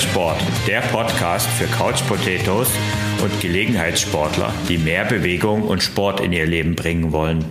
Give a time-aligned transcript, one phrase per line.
[0.00, 2.68] Sport, der Podcast für Couch Potatoes
[3.22, 7.44] und Gelegenheitssportler, die mehr Bewegung und Sport in ihr Leben bringen wollen.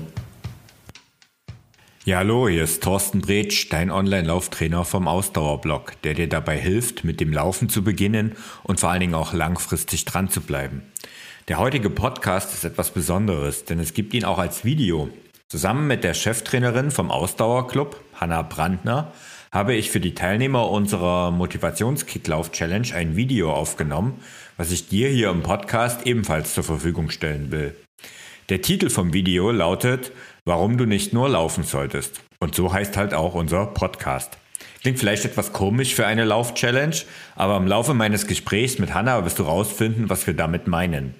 [2.05, 7.21] Ja, hallo, hier ist Thorsten Bretsch, dein Online-Lauftrainer vom Ausdauerblog, der dir dabei hilft, mit
[7.21, 10.83] dem Laufen zu beginnen und vor allen Dingen auch langfristig dran zu bleiben.
[11.47, 15.09] Der heutige Podcast ist etwas Besonderes, denn es gibt ihn auch als Video.
[15.47, 19.13] Zusammen mit der Cheftrainerin vom Ausdauerclub, Hanna Brandner,
[19.53, 24.19] habe ich für die Teilnehmer unserer Motivationskicklauf-Challenge ein Video aufgenommen,
[24.57, 27.75] was ich dir hier im Podcast ebenfalls zur Verfügung stellen will.
[28.49, 30.11] Der Titel vom Video lautet,
[30.43, 32.21] warum du nicht nur laufen solltest.
[32.39, 34.39] Und so heißt halt auch unser Podcast.
[34.81, 36.95] Klingt vielleicht etwas komisch für eine Lauf-Challenge,
[37.35, 41.13] aber im Laufe meines Gesprächs mit Hanna wirst du rausfinden, was wir damit meinen.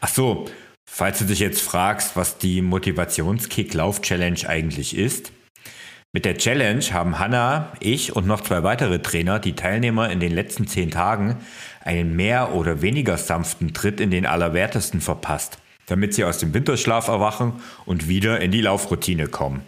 [0.00, 0.46] Ach so,
[0.84, 5.30] falls du dich jetzt fragst, was die Motivationskick-Lauf-Challenge eigentlich ist,
[6.16, 10.32] mit der Challenge haben Hanna, ich und noch zwei weitere Trainer die Teilnehmer in den
[10.32, 11.36] letzten zehn Tagen
[11.84, 17.08] einen mehr oder weniger sanften Tritt in den Allerwertesten verpasst, damit sie aus dem Winterschlaf
[17.08, 19.60] erwachen und wieder in die Laufroutine kommen.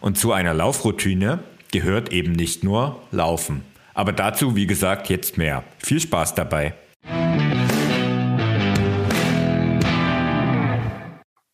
[0.00, 1.38] Und zu einer Laufroutine
[1.70, 3.62] gehört eben nicht nur Laufen.
[3.94, 5.62] Aber dazu, wie gesagt, jetzt mehr.
[5.78, 6.74] Viel Spaß dabei!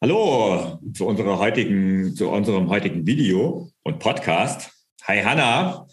[0.00, 4.70] Hallo zu, unserer heutigen, zu unserem heutigen Video und Podcast.
[5.04, 5.86] Hi Hanna.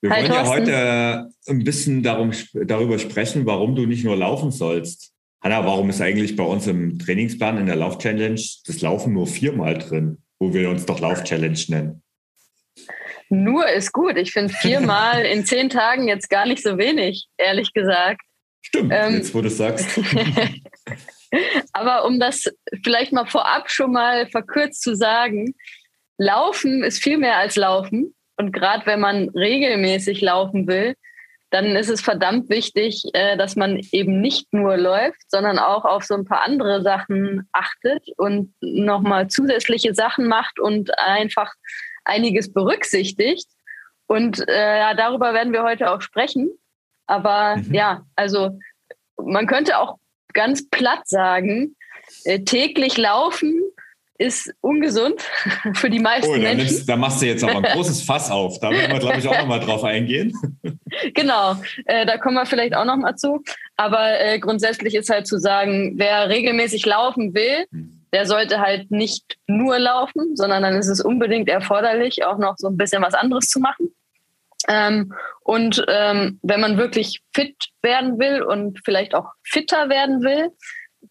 [0.00, 0.62] Wir Hi, wollen ja Thorsten.
[0.62, 5.12] heute ein bisschen darum, darüber sprechen, warum du nicht nur laufen sollst.
[5.42, 9.76] Hanna, warum ist eigentlich bei uns im Trainingsplan in der Lauf-Challenge das Laufen nur viermal
[9.76, 12.02] drin, wo wir uns doch Lauf-Challenge nennen?
[13.28, 14.16] Nur ist gut.
[14.16, 18.20] Ich finde viermal in zehn Tagen jetzt gar nicht so wenig, ehrlich gesagt.
[18.62, 19.14] Stimmt, Ähm.
[19.14, 19.98] jetzt wo du es sagst.
[21.72, 22.44] Aber um das
[22.84, 25.54] vielleicht mal vorab schon mal verkürzt zu sagen,
[26.18, 28.14] Laufen ist viel mehr als Laufen.
[28.36, 30.94] Und gerade wenn man regelmäßig laufen will,
[31.50, 36.04] dann ist es verdammt wichtig, äh, dass man eben nicht nur läuft, sondern auch auf
[36.04, 41.52] so ein paar andere Sachen achtet und nochmal zusätzliche Sachen macht und einfach
[42.04, 43.48] einiges berücksichtigt.
[44.06, 46.50] Und äh, darüber werden wir heute auch sprechen.
[47.06, 47.74] Aber Mhm.
[47.74, 48.58] ja, also
[49.16, 49.98] man könnte auch
[50.32, 51.76] ganz platt sagen,
[52.24, 53.62] äh, täglich laufen
[54.18, 55.20] ist ungesund
[55.74, 56.66] für die meisten Oh, da, Menschen.
[56.66, 58.58] nimmst, da machst du jetzt aber ein großes Fass auf.
[58.60, 60.32] Da werden wir, glaube ich, auch nochmal drauf eingehen.
[61.14, 63.42] Genau, äh, da kommen wir vielleicht auch noch mal zu.
[63.76, 67.66] Aber äh, grundsätzlich ist halt zu sagen, wer regelmäßig laufen will,
[68.12, 72.68] der sollte halt nicht nur laufen, sondern dann ist es unbedingt erforderlich, auch noch so
[72.68, 73.94] ein bisschen was anderes zu machen.
[74.68, 75.12] Ähm,
[75.42, 80.50] und ähm, wenn man wirklich fit werden will und vielleicht auch fitter werden will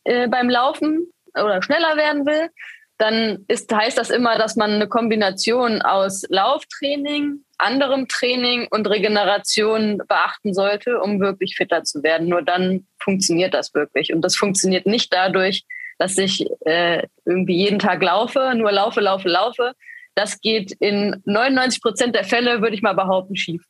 [0.03, 2.49] äh, beim Laufen oder schneller werden will,
[2.97, 10.01] dann ist, heißt das immer, dass man eine Kombination aus Lauftraining, anderem Training und Regeneration
[10.07, 12.28] beachten sollte, um wirklich fitter zu werden.
[12.28, 14.13] Nur dann funktioniert das wirklich.
[14.13, 15.66] Und das funktioniert nicht dadurch,
[15.97, 19.73] dass ich äh, irgendwie jeden Tag laufe, nur laufe, laufe, laufe.
[20.16, 23.63] Das geht in 99 Prozent der Fälle, würde ich mal behaupten, schief.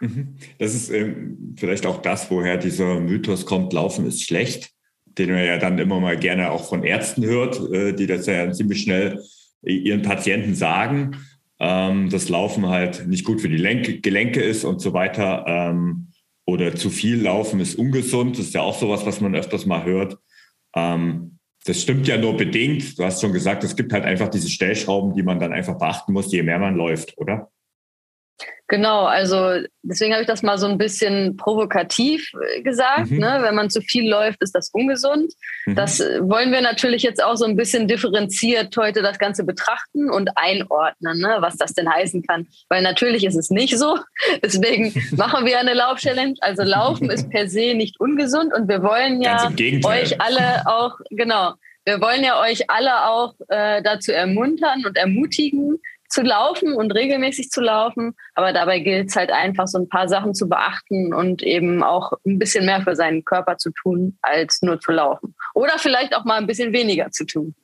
[0.00, 0.36] Mhm.
[0.58, 4.70] Das ist ähm, vielleicht auch das, woher dieser Mythos kommt, Laufen ist schlecht,
[5.26, 8.50] den man ja dann immer mal gerne auch von Ärzten hört, äh, die das ja
[8.52, 9.22] ziemlich schnell
[9.62, 11.16] ihren Patienten sagen,
[11.58, 15.44] ähm, dass Laufen halt nicht gut für die Lenke, Gelenke ist und so weiter.
[15.46, 16.08] Ähm,
[16.46, 18.38] oder zu viel Laufen ist ungesund.
[18.38, 20.18] Das ist ja auch sowas, was man öfters mal hört.
[20.74, 22.98] Ähm, das stimmt ja nur bedingt.
[22.98, 26.12] Du hast schon gesagt, es gibt halt einfach diese Stellschrauben, die man dann einfach beachten
[26.12, 27.50] muss, je mehr man läuft, oder?
[28.70, 33.10] Genau, also deswegen habe ich das mal so ein bisschen provokativ äh, gesagt.
[33.10, 33.18] Mhm.
[33.18, 33.38] Ne?
[33.42, 35.32] Wenn man zu viel läuft, ist das ungesund.
[35.66, 35.74] Mhm.
[35.74, 40.08] Das äh, wollen wir natürlich jetzt auch so ein bisschen differenziert heute das Ganze betrachten
[40.08, 41.38] und einordnen, ne?
[41.40, 42.46] was das denn heißen kann.
[42.68, 43.98] Weil natürlich ist es nicht so.
[44.44, 46.34] Deswegen machen wir eine Lauf-Challenge.
[46.38, 49.50] Also Laufen ist per se nicht ungesund und wir wollen ja
[49.84, 51.54] euch alle auch, genau,
[51.84, 55.80] wir wollen ja euch alle auch äh, dazu ermuntern und ermutigen,
[56.10, 58.14] zu laufen und regelmäßig zu laufen.
[58.34, 62.12] Aber dabei gilt es halt einfach, so ein paar Sachen zu beachten und eben auch
[62.26, 65.34] ein bisschen mehr für seinen Körper zu tun, als nur zu laufen.
[65.54, 67.54] Oder vielleicht auch mal ein bisschen weniger zu tun.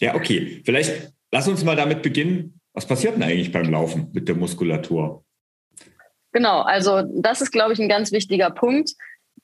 [0.00, 0.60] Ja, okay.
[0.64, 2.60] Vielleicht lass uns mal damit beginnen.
[2.74, 5.24] Was passiert denn eigentlich beim Laufen mit der Muskulatur?
[6.32, 8.92] Genau, also das ist, glaube ich, ein ganz wichtiger Punkt,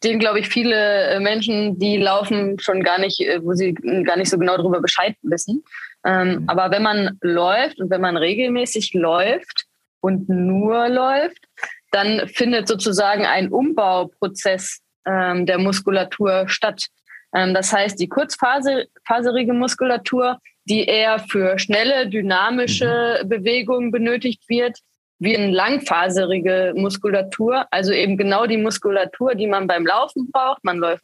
[0.05, 4.17] den, glaube ich, viele äh, Menschen, die laufen, schon gar nicht, äh, wo sie gar
[4.17, 5.65] nicht so genau darüber Bescheid wissen.
[6.05, 6.45] Ähm, Mhm.
[6.49, 9.65] aber wenn man läuft und wenn man regelmäßig läuft
[10.01, 11.45] und nur läuft,
[11.91, 16.87] dann findet sozusagen ein Umbauprozess ähm, der Muskulatur statt.
[17.35, 24.79] Ähm, das heißt, die kurzfaserige Muskulatur, die eher für schnelle, dynamische Bewegungen benötigt wird,
[25.19, 30.63] wie eine langfaserige Muskulatur, also eben genau die Muskulatur, die man beim Laufen braucht.
[30.63, 31.03] Man läuft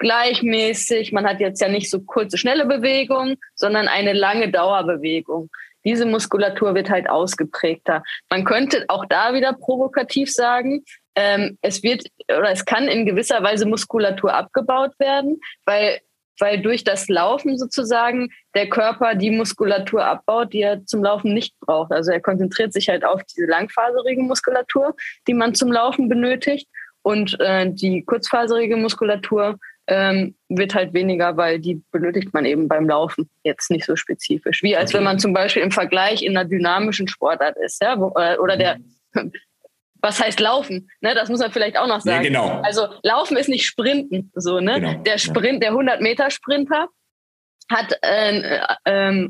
[0.00, 5.50] gleichmäßig, man hat jetzt ja nicht so kurze, schnelle Bewegungen, sondern eine lange Dauerbewegung.
[5.84, 8.02] Diese Muskulatur wird halt ausgeprägter.
[8.28, 10.82] Man könnte auch da wieder provokativ sagen,
[11.14, 16.00] ähm, es wird oder es kann in gewisser Weise Muskulatur abgebaut werden, weil
[16.40, 21.54] weil durch das Laufen sozusagen der Körper die Muskulatur abbaut, die er zum Laufen nicht
[21.60, 21.92] braucht.
[21.92, 24.96] Also er konzentriert sich halt auf diese langfaserige Muskulatur,
[25.28, 26.66] die man zum Laufen benötigt.
[27.02, 29.58] Und äh, die kurzfaserige Muskulatur
[29.90, 34.62] ähm, wird halt weniger, weil die benötigt man eben beim Laufen jetzt nicht so spezifisch.
[34.62, 34.98] Wie als okay.
[34.98, 38.78] wenn man zum Beispiel im Vergleich in einer dynamischen Sportart ist, ja, äh, oder der
[40.02, 40.88] was heißt laufen?
[41.00, 42.24] Ne, das muss man vielleicht auch noch sagen.
[42.24, 42.62] Ja, genau.
[42.62, 44.30] Also laufen ist nicht sprinten.
[44.34, 44.80] So, ne?
[44.80, 44.94] Genau.
[45.02, 46.86] Der Sprint, der 100 Meter Sprinter
[47.68, 49.28] hat äh, äh,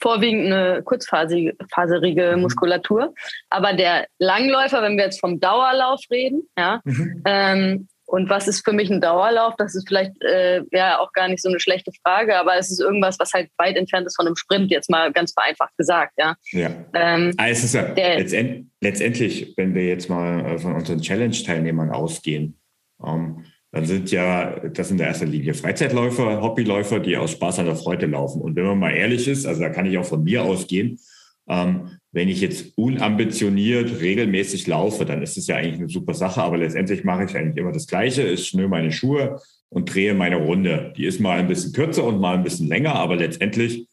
[0.00, 2.42] vorwiegend eine kurzfaserige mhm.
[2.42, 3.14] Muskulatur.
[3.48, 7.22] Aber der Langläufer, wenn wir jetzt vom Dauerlauf reden, ja, mhm.
[7.24, 9.54] ähm, und was ist für mich ein Dauerlauf?
[9.56, 12.80] Das ist vielleicht äh, ja auch gar nicht so eine schlechte Frage, aber es ist
[12.80, 16.36] irgendwas, was halt weit entfernt ist von einem Sprint, jetzt mal ganz vereinfacht gesagt, ja.
[16.52, 16.70] Ja.
[16.92, 21.90] Ähm, also es ist ja letztend, letztendlich, wenn wir jetzt mal äh, von unseren Challenge-Teilnehmern
[21.90, 22.58] ausgehen,
[23.04, 27.66] ähm, dann sind ja, das sind in erster Linie Freizeitläufer, Hobbyläufer, die aus Spaß an
[27.66, 28.40] der Freude laufen.
[28.40, 31.00] Und wenn man mal ehrlich ist, also da kann ich auch von mir ausgehen,
[31.48, 36.42] ähm, wenn ich jetzt unambitioniert regelmäßig laufe, dann ist es ja eigentlich eine super Sache,
[36.42, 38.22] aber letztendlich mache ich eigentlich immer das Gleiche.
[38.22, 40.92] Ich schnür meine Schuhe und drehe meine Runde.
[40.96, 43.88] Die ist mal ein bisschen kürzer und mal ein bisschen länger, aber letztendlich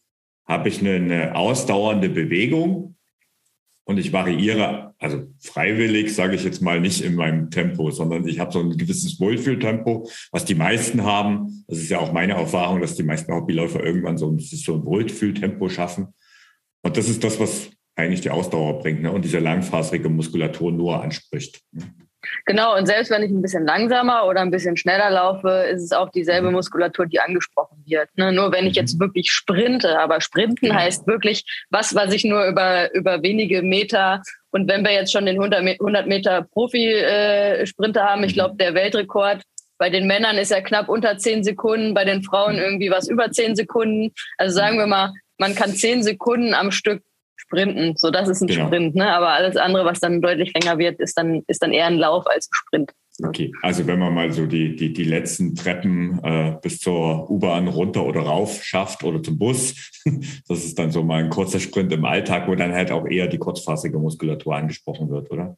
[0.46, 2.96] habe ich eine, eine ausdauernde Bewegung
[3.86, 8.40] und ich variiere, also freiwillig sage ich jetzt mal nicht in meinem Tempo, sondern ich
[8.40, 11.66] habe so ein gewisses Wohlfühltempo, was die meisten haben.
[11.68, 15.68] Das ist ja auch meine Erfahrung, dass die meisten Hobbyläufer irgendwann so, so ein Wohlfühltempo
[15.70, 16.14] schaffen.
[16.84, 19.12] Und das ist das, was eigentlich die Ausdauer bringt ne?
[19.12, 21.62] und diese langfaserige Muskulatur nur anspricht.
[22.46, 25.92] Genau, und selbst wenn ich ein bisschen langsamer oder ein bisschen schneller laufe, ist es
[25.92, 26.54] auch dieselbe mhm.
[26.54, 28.10] Muskulatur, die angesprochen wird.
[28.16, 28.32] Ne?
[28.32, 29.02] Nur wenn ich jetzt mhm.
[29.02, 30.76] wirklich sprinte, aber sprinten genau.
[30.76, 35.26] heißt wirklich was, was ich nur über, über wenige Meter und wenn wir jetzt schon
[35.26, 38.36] den 100 Meter Profi-Sprinter haben, ich mhm.
[38.36, 39.42] glaube, der Weltrekord
[39.78, 43.32] bei den Männern ist ja knapp unter 10 Sekunden, bei den Frauen irgendwie was über
[43.32, 44.14] 10 Sekunden.
[44.38, 47.04] Also sagen wir mal, man kann zehn Sekunden am Stück
[47.36, 47.96] sprinten.
[47.98, 48.68] So, das ist ein genau.
[48.68, 48.96] Sprint.
[48.96, 49.12] Ne?
[49.12, 52.26] Aber alles andere, was dann deutlich länger wird, ist dann, ist dann eher ein Lauf
[52.28, 52.92] als ein Sprint.
[53.24, 57.68] Okay, also wenn man mal so die, die, die letzten Treppen äh, bis zur U-Bahn
[57.68, 60.02] runter oder rauf schafft oder zum Bus,
[60.48, 63.28] das ist dann so mal ein kurzer Sprint im Alltag, wo dann halt auch eher
[63.28, 65.58] die kurzfassige Muskulatur angesprochen wird, oder?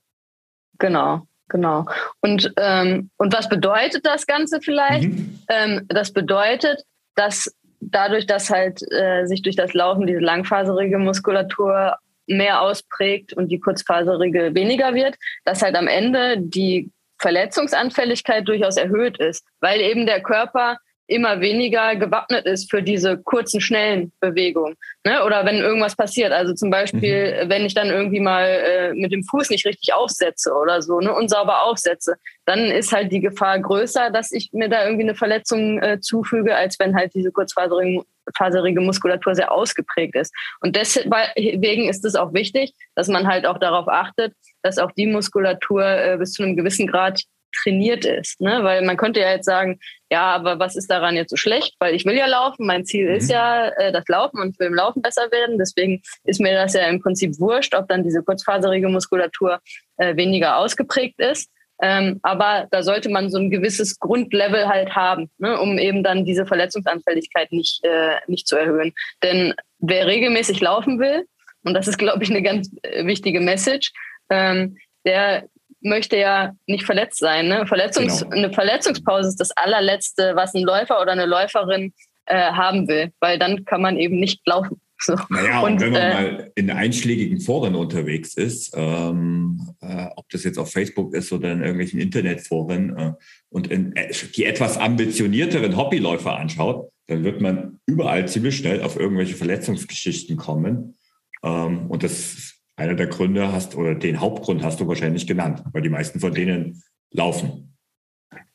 [0.79, 1.85] Genau, genau.
[2.21, 5.09] Und, ähm, und was bedeutet das Ganze vielleicht?
[5.09, 5.39] Mhm.
[5.47, 6.83] Ähm, das bedeutet,
[7.15, 7.53] dass
[7.91, 11.97] dadurch, dass halt äh, sich durch das Laufen diese langfaserige Muskulatur
[12.27, 15.15] mehr ausprägt und die kurzfaserige weniger wird,
[15.45, 20.77] dass halt am Ende die Verletzungsanfälligkeit durchaus erhöht ist, weil eben der Körper
[21.07, 24.75] immer weniger gewappnet ist für diese kurzen, schnellen Bewegungen.
[25.05, 25.23] Ne?
[25.23, 26.31] Oder wenn irgendwas passiert.
[26.31, 27.49] Also zum Beispiel, mhm.
[27.49, 31.13] wenn ich dann irgendwie mal äh, mit dem Fuß nicht richtig aufsetze oder so, ne,
[31.13, 32.15] unsauber aufsetze,
[32.45, 36.55] dann ist halt die Gefahr größer, dass ich mir da irgendwie eine Verletzung äh, zufüge,
[36.55, 40.33] als wenn halt diese kurzfaserige Muskulatur sehr ausgeprägt ist.
[40.59, 45.07] Und deswegen ist es auch wichtig, dass man halt auch darauf achtet, dass auch die
[45.07, 47.23] Muskulatur äh, bis zu einem gewissen Grad
[47.61, 48.41] trainiert ist.
[48.41, 48.63] Ne?
[48.63, 49.79] Weil man könnte ja jetzt sagen,
[50.11, 51.75] ja, aber was ist daran jetzt so schlecht?
[51.79, 53.15] Weil ich will ja laufen, mein Ziel mhm.
[53.15, 55.57] ist ja äh, das Laufen und ich will im Laufen besser werden.
[55.57, 59.59] Deswegen ist mir das ja im Prinzip wurscht, ob dann diese kurzfaserige Muskulatur
[59.97, 61.49] äh, weniger ausgeprägt ist.
[61.83, 66.23] Ähm, aber da sollte man so ein gewisses Grundlevel halt haben, ne, um eben dann
[66.23, 68.93] diese Verletzungsanfälligkeit nicht, äh, nicht zu erhöhen.
[69.21, 71.25] Denn wer regelmäßig laufen will,
[71.65, 73.91] und das ist, glaube ich, eine ganz äh, wichtige Message,
[74.29, 75.43] ähm, der
[75.81, 77.49] möchte ja nicht verletzt sein.
[77.49, 77.67] Ne?
[77.67, 78.33] Verletzungs genau.
[78.33, 81.93] Eine Verletzungspause ist das allerletzte, was ein Läufer oder eine Läuferin
[82.27, 84.79] äh, haben will, weil dann kann man eben nicht laufen.
[85.05, 85.15] So.
[85.29, 90.29] Naja, und, und wenn man äh, mal in einschlägigen Foren unterwegs ist, ähm, äh, ob
[90.29, 93.13] das jetzt auf Facebook ist oder in irgendwelchen Internetforen äh,
[93.49, 98.97] und in, äh, die etwas ambitionierteren Hobbyläufer anschaut, dann wird man überall ziemlich schnell auf
[98.97, 100.95] irgendwelche Verletzungsgeschichten kommen.
[101.43, 105.81] Ähm, und das einer der Gründe hast oder den Hauptgrund hast du wahrscheinlich genannt, weil
[105.81, 106.81] die meisten von denen
[107.11, 107.72] laufen.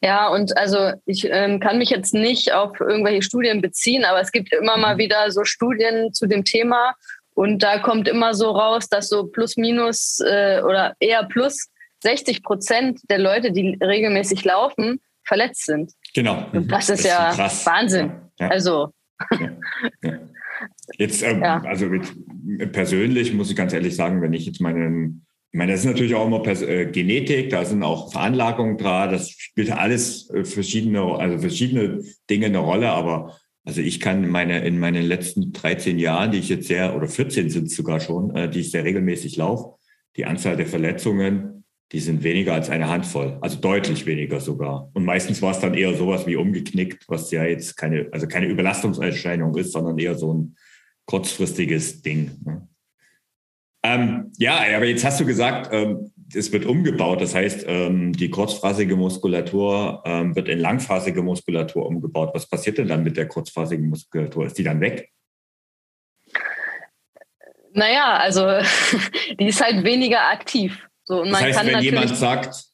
[0.00, 4.32] Ja, und also ich ähm, kann mich jetzt nicht auf irgendwelche Studien beziehen, aber es
[4.32, 4.98] gibt immer mal mhm.
[4.98, 6.94] wieder so Studien zu dem Thema
[7.34, 11.68] und da kommt immer so raus, dass so plus minus äh, oder eher plus
[12.02, 15.92] 60 Prozent der Leute, die regelmäßig laufen, verletzt sind.
[16.14, 16.46] Genau.
[16.52, 17.66] Und das ist, das ja krass.
[17.66, 18.12] Wahnsinn.
[18.38, 18.52] Ja, ja.
[18.52, 18.92] Also.
[20.02, 20.18] Ja,
[20.96, 21.62] Jetzt, ähm, ja.
[21.64, 25.80] also mit, persönlich muss ich ganz ehrlich sagen, wenn ich jetzt meinen Ich meine, das
[25.80, 30.28] ist natürlich auch immer Pers äh, Genetik, da sind auch Veranlagungen dran, das spielt alles
[30.30, 35.52] äh, verschiedene, also verschiedene Dinge eine Rolle, aber also ich kann meine, in meinen letzten
[35.52, 38.70] 13 Jahren, die ich jetzt sehr, oder 14 sind es sogar schon, äh, die ich
[38.70, 39.78] sehr regelmäßig laufe,
[40.16, 44.90] die Anzahl der Verletzungen, die sind weniger als eine Handvoll, also deutlich weniger sogar.
[44.92, 48.46] Und meistens war es dann eher sowas wie umgeknickt, was ja jetzt keine, also keine
[48.46, 50.56] Überlastungserscheinung ist, sondern eher so ein
[51.06, 52.32] kurzfristiges Ding.
[52.44, 52.68] Ne?
[53.82, 57.20] Ähm, ja, aber jetzt hast du gesagt, ähm, es wird umgebaut.
[57.20, 62.30] Das heißt, ähm, die kurzphasige Muskulatur ähm, wird in langphasige Muskulatur umgebaut.
[62.34, 64.46] Was passiert denn dann mit der kurzphasigen Muskulatur?
[64.46, 65.10] Ist die dann weg?
[67.72, 68.46] Naja, also
[69.38, 70.88] die ist halt weniger aktiv.
[71.04, 72.64] So, und das heißt, wenn jemand sagt,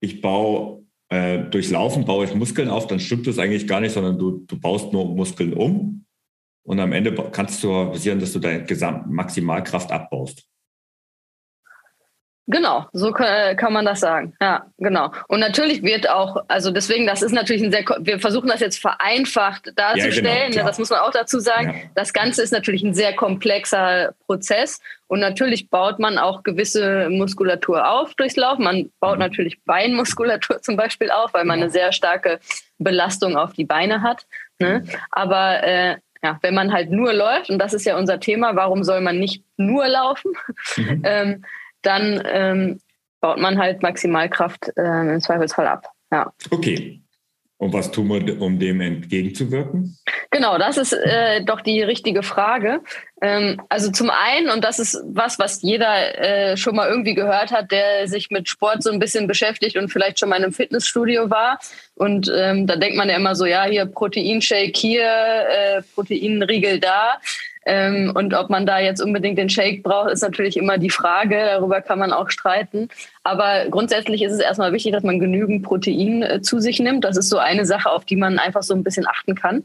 [0.00, 3.92] ich baue äh, durch Laufen baue ich Muskeln auf, dann stimmt das eigentlich gar nicht,
[3.92, 6.06] sondern du, du baust nur Muskeln um
[6.62, 10.46] und am Ende kannst du passieren, dass du deine gesamte Maximalkraft abbaust.
[12.50, 14.34] Genau, so kann man das sagen.
[14.40, 15.12] Ja, genau.
[15.28, 18.80] Und natürlich wird auch, also deswegen, das ist natürlich ein sehr, wir versuchen das jetzt
[18.80, 20.26] vereinfacht darzustellen.
[20.26, 21.68] Ja, genau, das muss man auch dazu sagen.
[21.68, 21.90] Ja.
[21.94, 24.80] Das Ganze ist natürlich ein sehr komplexer Prozess.
[25.06, 28.64] Und natürlich baut man auch gewisse Muskulatur auf durchs Laufen.
[28.64, 29.20] Man baut mhm.
[29.20, 32.40] natürlich Beinmuskulatur zum Beispiel auf, weil man eine sehr starke
[32.78, 34.26] Belastung auf die Beine hat.
[34.58, 34.80] Ne?
[34.80, 34.90] Mhm.
[35.12, 38.84] Aber äh, ja, wenn man halt nur läuft, und das ist ja unser Thema, warum
[38.84, 40.32] soll man nicht nur laufen?
[40.76, 41.02] Mhm.
[41.04, 41.44] ähm,
[41.82, 42.80] dann ähm,
[43.20, 45.86] baut man halt Maximalkraft äh, im Zweifelsfall ab.
[46.10, 46.32] Ja.
[46.50, 47.00] Okay.
[47.60, 49.98] Und was tun wir, um dem entgegenzuwirken?
[50.30, 52.80] Genau, das ist äh, doch die richtige Frage.
[53.20, 57.52] Ähm, also zum einen, und das ist was, was jeder äh, schon mal irgendwie gehört
[57.52, 60.54] hat, der sich mit Sport so ein bisschen beschäftigt und vielleicht schon mal in einem
[60.54, 61.58] Fitnessstudio war.
[61.96, 67.20] Und ähm, da denkt man ja immer so, ja, hier Proteinshake hier, äh, Proteinriegel da.
[67.66, 71.36] Ähm, und ob man da jetzt unbedingt den Shake braucht, ist natürlich immer die Frage.
[71.36, 72.88] Darüber kann man auch streiten.
[73.22, 77.04] Aber grundsätzlich ist es erstmal wichtig, dass man genügend Protein äh, zu sich nimmt.
[77.04, 79.64] Das ist so eine Sache, auf die man einfach so ein bisschen achten kann,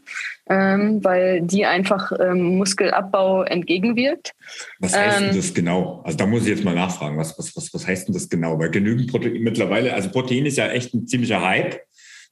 [0.49, 4.33] ähm, weil die einfach ähm, Muskelabbau entgegenwirkt.
[4.79, 6.01] Was heißt denn ähm, das genau?
[6.03, 7.17] Also da muss ich jetzt mal nachfragen.
[7.17, 8.59] Was, was, was, was heißt denn das genau?
[8.59, 11.79] Weil genügend Protein mittlerweile, also Protein ist ja echt ein ziemlicher Hype.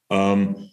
[0.10, 0.73] Ähm, äh,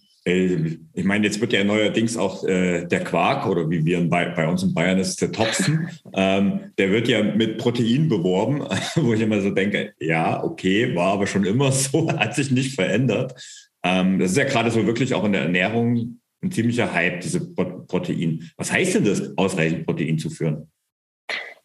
[0.94, 4.46] ich meine, jetzt wird ja neuerdings auch äh, der Quark oder wie wir bei, bei
[4.46, 8.62] uns in Bayern ist der Topfen, ähm, der wird ja mit Protein beworben,
[8.96, 12.74] wo ich immer so denke, ja, okay, war aber schon immer so, hat sich nicht
[12.74, 13.34] verändert.
[13.82, 17.52] Ähm, das ist ja gerade so wirklich auch in der Ernährung ein ziemlicher Hype, diese
[17.54, 18.50] Protein.
[18.56, 20.70] Was heißt denn das, ausreichend Protein zu führen?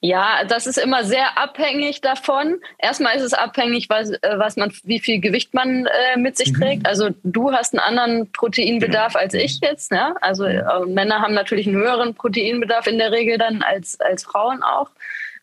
[0.06, 2.60] Ja, das ist immer sehr abhängig davon.
[2.78, 6.52] Erstmal ist es abhängig, was, äh, was man, wie viel Gewicht man äh, mit sich
[6.52, 6.62] mhm.
[6.62, 6.88] trägt.
[6.88, 9.24] Also du hast einen anderen Proteinbedarf genau.
[9.24, 9.92] als ich jetzt.
[9.92, 10.14] Ja?
[10.22, 14.62] Also äh, Männer haben natürlich einen höheren Proteinbedarf in der Regel dann als, als Frauen
[14.62, 14.92] auch.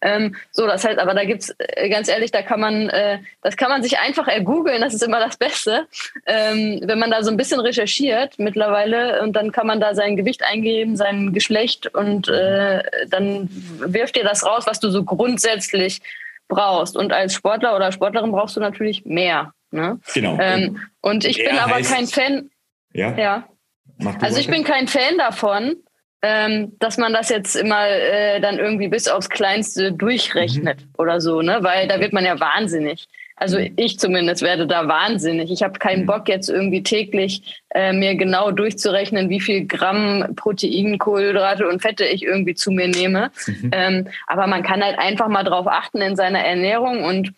[0.02, 3.56] Ähm, so, das heißt, aber da gibt's äh, ganz ehrlich, da kann man, äh, das
[3.56, 5.86] kann man sich einfach ergoogeln, das ist immer das Beste.
[6.26, 10.16] Ähm, wenn man da so ein bisschen recherchiert mittlerweile und dann kann man da sein
[10.16, 16.00] Gewicht eingeben, sein Geschlecht und äh, dann wirft dir das raus, was du so grundsätzlich
[16.48, 16.96] brauchst.
[16.96, 19.52] Und als Sportler oder Sportlerin brauchst du natürlich mehr.
[19.70, 20.00] Ne?
[20.14, 20.36] Genau.
[20.40, 22.50] Ähm, und ich bin aber kein Fan.
[22.92, 23.16] Ja.
[23.16, 23.48] ja.
[24.20, 25.76] Also ich bin kein Fan davon,
[26.22, 30.90] ähm, dass man das jetzt immer äh, dann irgendwie bis aufs Kleinste durchrechnet mhm.
[30.96, 31.58] oder so, ne?
[31.62, 33.08] Weil da wird man ja wahnsinnig.
[33.34, 33.72] Also mhm.
[33.76, 35.50] ich zumindest werde da wahnsinnig.
[35.50, 36.06] Ich habe keinen mhm.
[36.06, 42.04] Bock jetzt irgendwie täglich äh, mir genau durchzurechnen, wie viel Gramm Protein, Kohlenhydrate und Fette
[42.04, 43.32] ich irgendwie zu mir nehme.
[43.46, 43.70] Mhm.
[43.72, 47.32] Ähm, aber man kann halt einfach mal drauf achten in seiner Ernährung und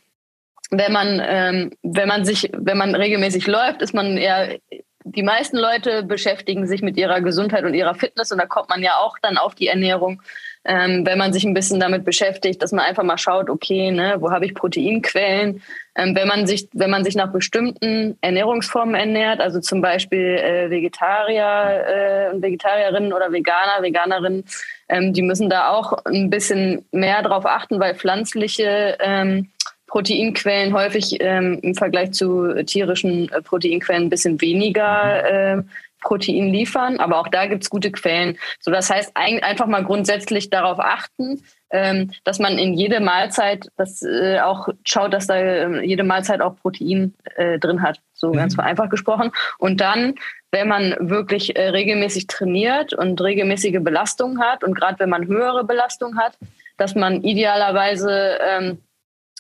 [0.70, 4.58] wenn man ähm, wenn man sich wenn man regelmäßig läuft, ist man eher
[5.04, 8.82] die meisten Leute beschäftigen sich mit ihrer Gesundheit und ihrer Fitness und da kommt man
[8.82, 10.22] ja auch dann auf die Ernährung,
[10.64, 14.16] ähm, wenn man sich ein bisschen damit beschäftigt, dass man einfach mal schaut, okay, ne,
[14.18, 15.62] wo habe ich Proteinquellen?
[15.94, 20.70] Ähm, wenn man sich, wenn man sich nach bestimmten Ernährungsformen ernährt, also zum Beispiel äh,
[20.70, 24.44] Vegetarier äh, und Vegetarierinnen oder Veganer, Veganerinnen,
[24.88, 29.50] ähm, die müssen da auch ein bisschen mehr drauf achten, weil pflanzliche ähm,
[29.86, 35.62] Proteinquellen häufig ähm, im Vergleich zu tierischen äh, Proteinquellen ein bisschen weniger äh,
[36.04, 38.38] Protein liefern, aber auch da gibt es gute Quellen.
[38.60, 43.66] So, das heißt, ein, einfach mal grundsätzlich darauf achten, ähm, dass man in jede Mahlzeit
[43.76, 48.28] das äh, auch schaut, dass da äh, jede Mahlzeit auch Protein äh, drin hat, so
[48.28, 48.36] mhm.
[48.36, 49.32] ganz vereinfacht gesprochen.
[49.58, 50.14] Und dann,
[50.52, 55.64] wenn man wirklich äh, regelmäßig trainiert und regelmäßige Belastung hat und gerade wenn man höhere
[55.64, 56.38] Belastung hat,
[56.76, 58.78] dass man idealerweise ähm,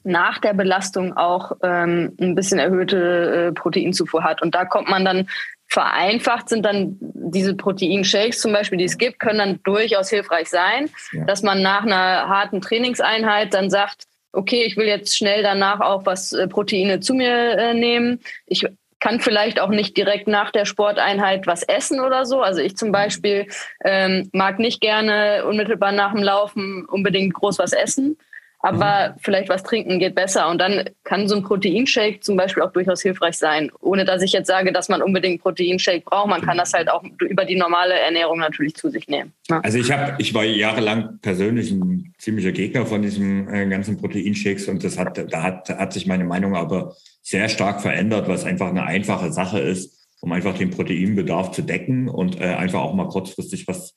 [0.04, 4.42] nach der Belastung auch ähm, ein bisschen erhöhte äh, Proteinzufuhr hat.
[4.42, 5.26] Und da kommt man dann
[5.66, 10.88] vereinfacht sind dann diese Proteinshakes zum Beispiel, die es gibt, können dann durchaus hilfreich sein,
[11.12, 11.24] ja.
[11.24, 16.06] dass man nach einer harten Trainingseinheit dann sagt, okay, ich will jetzt schnell danach auch
[16.06, 18.20] was äh, Proteine zu mir äh, nehmen.
[18.46, 18.64] Ich
[19.00, 22.40] kann vielleicht auch nicht direkt nach der Sporteinheit was essen oder so.
[22.40, 23.48] Also ich zum Beispiel
[23.84, 28.16] ähm, mag nicht gerne unmittelbar nach dem Laufen unbedingt groß was essen
[28.64, 29.18] aber mhm.
[29.20, 30.48] vielleicht was trinken geht besser.
[30.48, 34.32] Und dann kann so ein Proteinshake zum Beispiel auch durchaus hilfreich sein, ohne dass ich
[34.32, 36.30] jetzt sage, dass man unbedingt Proteinshake braucht.
[36.30, 39.34] Man kann das halt auch über die normale Ernährung natürlich zu sich nehmen.
[39.50, 39.60] Ja.
[39.60, 44.66] Also ich habe, ich war jahrelang persönlich ein ziemlicher Gegner von diesen äh, ganzen Proteinshakes
[44.68, 48.68] und das hat, da hat, hat sich meine Meinung aber sehr stark verändert, was einfach
[48.68, 53.08] eine einfache Sache ist, um einfach den Proteinbedarf zu decken und äh, einfach auch mal
[53.08, 53.94] kurzfristig was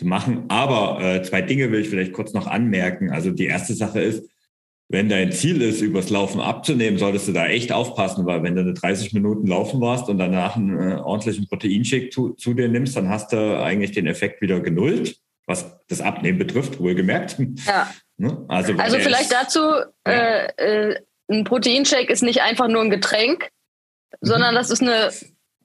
[0.00, 0.44] zu machen.
[0.48, 3.10] Aber äh, zwei Dinge will ich vielleicht kurz noch anmerken.
[3.10, 4.28] Also die erste Sache ist,
[4.88, 8.62] wenn dein Ziel ist, übers Laufen abzunehmen, solltest du da echt aufpassen, weil wenn du
[8.62, 12.96] eine 30 Minuten laufen warst und danach einen äh, ordentlichen Proteinshake zu, zu, dir nimmst,
[12.96, 15.16] dann hast du eigentlich den Effekt wieder genullt,
[15.46, 17.36] was das Abnehmen betrifft, wohlgemerkt.
[17.66, 17.88] Ja.
[18.16, 18.44] Ne?
[18.48, 19.60] Also, also vielleicht ist, dazu,
[20.06, 20.12] ja.
[20.12, 20.96] äh, äh,
[21.30, 23.50] ein Proteinshake ist nicht einfach nur ein Getränk,
[24.20, 24.26] mhm.
[24.26, 25.10] sondern das ist eine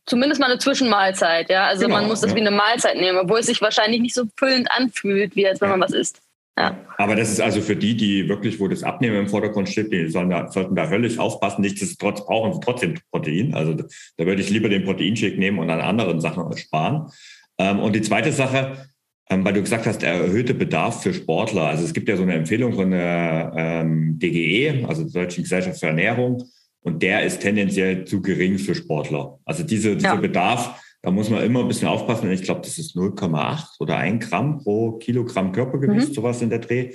[0.06, 1.68] zumindest mal eine Zwischenmahlzeit, ja.
[1.68, 2.38] Also genau, man muss das ja.
[2.38, 5.70] wie eine Mahlzeit nehmen, obwohl es sich wahrscheinlich nicht so füllend anfühlt, wie als wenn
[5.70, 6.22] man was isst.
[6.58, 6.80] Ja.
[6.98, 10.08] Aber das ist also für die, die wirklich, wo das Abnehmen im Vordergrund steht, die
[10.08, 11.62] sollen da, sollten da höllisch aufpassen.
[11.62, 13.54] Nichtsdestotrotz brauchen sie trotzdem Protein.
[13.54, 17.12] Also da würde ich lieber den Proteinshake nehmen und an anderen Sachen sparen.
[17.58, 18.88] Ähm, und die zweite Sache,
[19.30, 21.64] ähm, weil du gesagt hast, erhöhte Bedarf für Sportler.
[21.64, 25.82] Also es gibt ja so eine Empfehlung von der ähm, DGE, also der Deutschen Gesellschaft
[25.82, 26.42] für Ernährung,
[26.86, 29.40] und der ist tendenziell zu gering für Sportler.
[29.44, 30.16] Also diese, dieser ja.
[30.16, 32.32] Bedarf, da muss man immer ein bisschen aufpassen.
[32.32, 36.14] Ich glaube, das ist 0,8 oder 1 Gramm pro Kilogramm Körpergewicht, mhm.
[36.14, 36.94] sowas in der Dreh.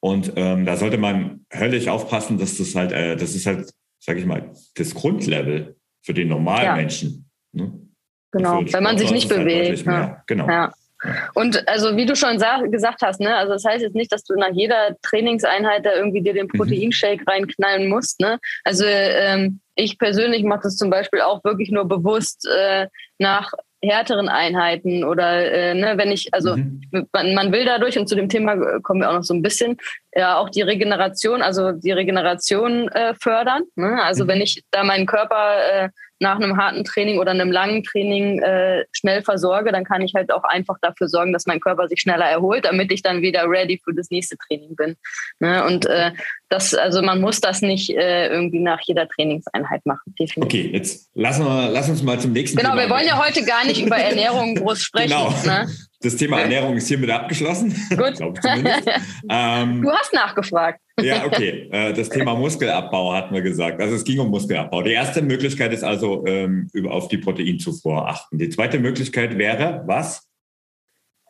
[0.00, 4.18] Und ähm, da sollte man höllisch aufpassen, dass das halt, äh, das ist halt, sage
[4.18, 6.74] ich mal, das Grundlevel für den normalen ja.
[6.74, 7.30] Menschen.
[7.52, 7.78] Ne?
[8.32, 9.86] Genau, wenn man sich nicht halt bewegt.
[9.86, 10.22] Halt ja.
[10.26, 10.48] Genau.
[10.48, 10.72] Ja.
[11.34, 12.38] Und also wie du schon
[12.70, 16.22] gesagt hast, ne, also das heißt jetzt nicht, dass du nach jeder Trainingseinheit da irgendwie
[16.22, 16.58] dir den mhm.
[16.58, 18.20] Proteinshake reinknallen musst.
[18.20, 18.38] Ne?
[18.64, 24.28] Also ähm, ich persönlich mache das zum Beispiel auch wirklich nur bewusst äh, nach härteren
[24.28, 26.80] Einheiten oder äh, ne, wenn ich, also mhm.
[27.12, 29.76] man, man, will dadurch, und zu dem Thema kommen wir auch noch so ein bisschen,
[30.14, 33.62] ja auch die Regeneration, also die Regeneration äh, fördern.
[33.76, 34.02] Ne?
[34.02, 34.28] Also mhm.
[34.28, 35.88] wenn ich da meinen Körper äh,
[36.20, 40.32] nach einem harten Training oder einem langen Training äh, schnell versorge, dann kann ich halt
[40.32, 43.80] auch einfach dafür sorgen, dass mein Körper sich schneller erholt, damit ich dann wieder ready
[43.82, 44.96] für das nächste Training bin.
[45.38, 45.64] Ne?
[45.64, 46.10] Und äh,
[46.48, 50.44] das, also man muss das nicht äh, irgendwie nach jeder Trainingseinheit machen, definitiv.
[50.44, 52.82] Okay, jetzt lassen wir, lass uns mal zum nächsten genau, Thema.
[52.82, 55.10] Wir wollen ja heute gar nicht über Ernährung groß sprechen.
[55.10, 55.30] Genau.
[55.44, 55.68] Ne?
[56.00, 57.70] Das Thema Ernährung ist hiermit abgeschlossen.
[57.90, 58.20] Gut.
[59.28, 60.80] ähm, du hast nachgefragt.
[61.00, 61.68] ja, okay.
[61.72, 63.80] Äh, das Thema Muskelabbau hatten wir gesagt.
[63.80, 64.82] Also es ging um Muskelabbau.
[64.82, 68.38] Die erste Möglichkeit ist also ähm, über auf die Proteinzufuhr achten.
[68.38, 70.24] Die zweite Möglichkeit wäre was?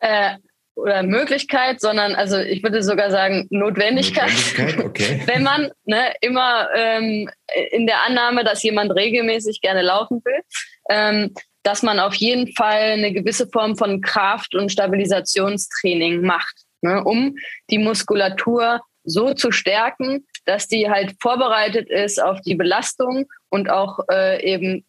[0.01, 0.35] Äh,
[0.75, 4.29] oder Möglichkeit, sondern also ich würde sogar sagen Notwendigkeit.
[4.29, 5.21] Notwendigkeit okay.
[5.25, 7.29] Wenn man ne, immer ähm,
[7.71, 10.41] in der Annahme, dass jemand regelmäßig gerne laufen will,
[10.89, 17.03] ähm, dass man auf jeden Fall eine gewisse Form von Kraft- und Stabilisationstraining macht, ne,
[17.03, 17.35] um
[17.69, 23.99] die Muskulatur so zu stärken, dass die halt vorbereitet ist auf die Belastung und auch
[24.11, 24.85] äh, eben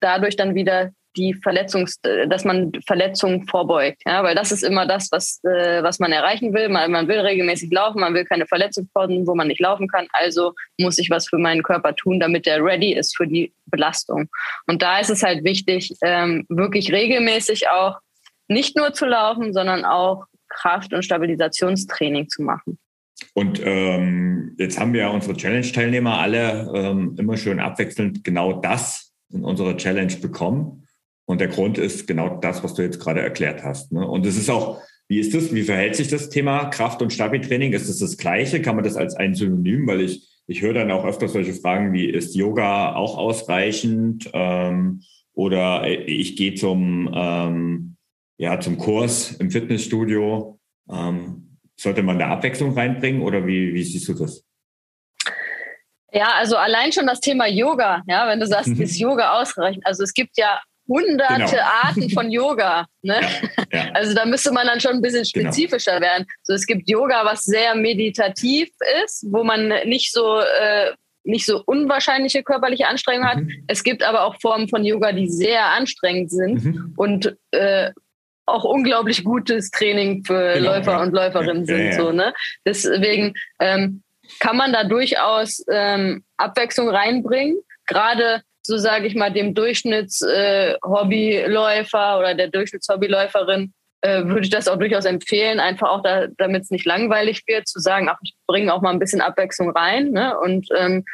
[0.00, 4.02] dadurch dann wieder die Verletzungs, dass man Verletzungen vorbeugt.
[4.06, 6.68] Ja, weil das ist immer das, was, äh, was man erreichen will.
[6.68, 10.06] Man, man will regelmäßig laufen, man will keine Verletzungspausen, wo man nicht laufen kann.
[10.12, 14.28] Also muss ich was für meinen Körper tun, damit der ready ist für die Belastung.
[14.66, 17.98] Und da ist es halt wichtig, ähm, wirklich regelmäßig auch
[18.48, 22.78] nicht nur zu laufen, sondern auch Kraft- und Stabilisationstraining zu machen.
[23.34, 29.12] Und ähm, jetzt haben wir ja unsere Challenge-Teilnehmer alle ähm, immer schön abwechselnd genau das
[29.32, 30.85] in unserer Challenge bekommen.
[31.26, 33.92] Und der Grund ist genau das, was du jetzt gerade erklärt hast.
[33.92, 34.06] Ne?
[34.06, 35.52] Und es ist auch, wie ist das?
[35.52, 37.72] Wie verhält sich das Thema Kraft- und Stabi-Training?
[37.72, 38.62] Ist es das, das Gleiche?
[38.62, 39.86] Kann man das als ein Synonym?
[39.86, 44.30] Weil ich, ich höre dann auch öfter solche Fragen wie, ist Yoga auch ausreichend?
[44.32, 47.96] Ähm, oder ich gehe zum, ähm,
[48.38, 50.58] ja, zum Kurs im Fitnessstudio.
[50.90, 54.44] Ähm, sollte man da Abwechslung reinbringen oder wie, wie siehst du das?
[56.12, 58.80] Ja, also allein schon das Thema Yoga, ja, wenn du sagst, mhm.
[58.80, 59.84] ist Yoga ausreichend.
[59.86, 61.62] Also es gibt ja hunderte genau.
[61.82, 62.86] Arten von Yoga.
[63.02, 63.20] Ne?
[63.72, 63.90] Ja, ja.
[63.94, 65.50] Also da müsste man dann schon ein bisschen genau.
[65.52, 66.06] spezifischer genau.
[66.06, 66.26] werden.
[66.42, 68.68] So, es gibt Yoga, was sehr meditativ
[69.04, 70.92] ist, wo man nicht so äh,
[71.26, 73.38] nicht so unwahrscheinliche körperliche Anstrengungen hat.
[73.38, 73.64] Mhm.
[73.66, 76.94] Es gibt aber auch Formen von Yoga, die sehr anstrengend sind mhm.
[76.96, 77.90] und äh,
[78.46, 81.02] auch unglaublich gutes Training für genau, Läufer ja.
[81.02, 81.94] und Läuferinnen sind.
[81.94, 82.32] So, ne?
[82.64, 84.02] Deswegen ähm,
[84.38, 87.58] kann man da durchaus ähm, Abwechslung reinbringen.
[87.86, 94.68] Gerade so sage ich mal, dem Durchschnittshobbyläufer äh, oder der Durchschnittshobbyläuferin äh, würde ich das
[94.68, 98.34] auch durchaus empfehlen, einfach auch da, damit es nicht langweilig wird, zu sagen, ach, ich
[98.46, 100.38] bringe auch mal ein bisschen Abwechslung rein ne?
[100.38, 101.04] und ähm,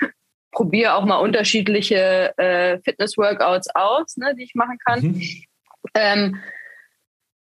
[0.50, 5.00] probiere auch mal unterschiedliche äh, Fitness-Workouts aus, ne, die ich machen kann.
[5.00, 5.22] Mhm.
[5.94, 6.40] Ähm,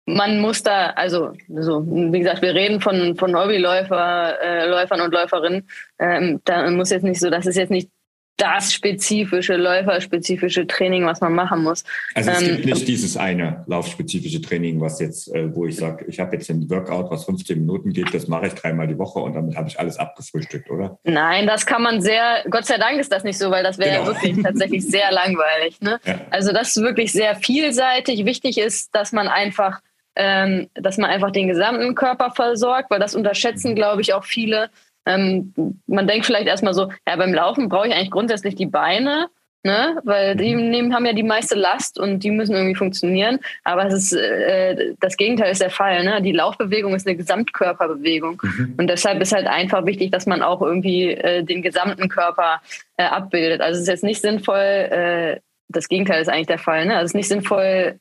[0.07, 5.13] man muss da, also so, wie gesagt, wir reden von, von Hobbyläufer, äh, Läufern und
[5.13, 5.69] Läuferinnen.
[5.99, 7.91] Ähm, da muss jetzt nicht so, das ist jetzt nicht
[8.37, 11.85] das spezifische, läuferspezifische Training, was man machen muss.
[12.15, 16.05] Also es ähm, gibt nicht dieses eine laufspezifische Training, was jetzt, äh, wo ich sage,
[16.07, 19.21] ich habe jetzt ein Workout, was 15 Minuten geht, das mache ich dreimal die Woche
[19.21, 20.99] und damit habe ich alles abgefrühstückt, oder?
[21.05, 24.01] Nein, das kann man sehr, Gott sei Dank ist das nicht so, weil das wäre
[24.01, 24.07] genau.
[24.07, 25.81] wirklich tatsächlich sehr langweilig.
[25.81, 25.99] Ne?
[26.05, 26.21] Ja.
[26.31, 28.25] Also das ist wirklich sehr vielseitig.
[28.27, 29.81] Wichtig ist, dass man einfach
[30.17, 33.77] ähm, dass man einfach den gesamten Körper versorgt, weil das unterschätzen, mhm.
[33.77, 34.71] glaube ich, auch viele.
[35.07, 35.53] Ähm,
[35.87, 39.29] man denkt vielleicht erstmal so, ja, beim Laufen brauche ich eigentlich grundsätzlich die Beine,
[39.63, 40.01] ne?
[40.05, 40.71] weil die mhm.
[40.71, 43.39] nehmen, haben ja die meiste Last und die müssen irgendwie funktionieren.
[43.65, 46.05] Aber es ist, äh, das Gegenteil ist der Fall.
[46.05, 46.21] Ne?
[46.23, 48.41] Die Laufbewegung ist eine Gesamtkörperbewegung.
[48.43, 48.75] Mhm.
[48.79, 52.61] Und deshalb ist halt einfach wichtig, dass man auch irgendwie äh, den gesamten Körper
[52.97, 53.61] äh, abbildet.
[53.61, 56.87] Also es ist jetzt nicht sinnvoll, äh, das Gegenteil ist eigentlich der Fall.
[56.87, 56.95] Ne?
[56.95, 57.99] Also es ist nicht sinnvoll,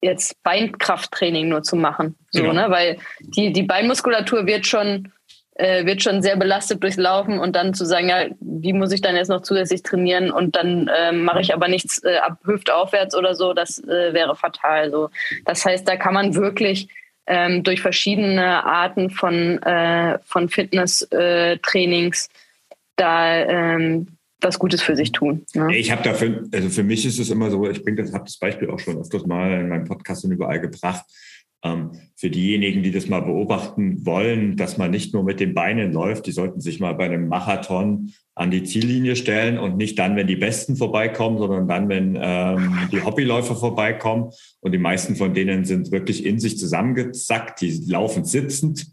[0.00, 2.16] jetzt Beinkrafttraining nur zu machen.
[2.30, 2.54] So, genau.
[2.54, 2.70] ne?
[2.70, 5.12] Weil die, die Beinmuskulatur wird schon
[5.58, 9.00] äh, wird schon sehr belastet durchs Laufen und dann zu sagen, ja, wie muss ich
[9.00, 13.14] dann jetzt noch zusätzlich trainieren und dann äh, mache ich aber nichts äh, ab hüftaufwärts
[13.14, 14.90] oder so, das äh, wäre fatal.
[14.90, 15.10] So.
[15.44, 16.88] Das heißt, da kann man wirklich
[17.26, 22.28] ähm, durch verschiedene Arten von, äh, von Fitness-Trainings äh,
[22.96, 24.06] da ähm,
[24.40, 25.44] was Gutes für sich tun.
[25.54, 25.76] Ne?
[25.76, 28.38] Ich habe dafür, also für mich ist es immer so, ich bringe das, habe das
[28.38, 31.04] Beispiel auch schon öfters mal in meinem Podcast und überall gebracht.
[31.64, 35.92] Ähm, für diejenigen, die das mal beobachten wollen, dass man nicht nur mit den Beinen
[35.92, 40.14] läuft, die sollten sich mal bei einem Marathon an die Ziellinie stellen und nicht dann,
[40.14, 44.30] wenn die Besten vorbeikommen, sondern dann, wenn ähm, die Hobbyläufer vorbeikommen.
[44.60, 48.86] Und die meisten von denen sind wirklich in sich zusammengesackt, die laufen sitzend.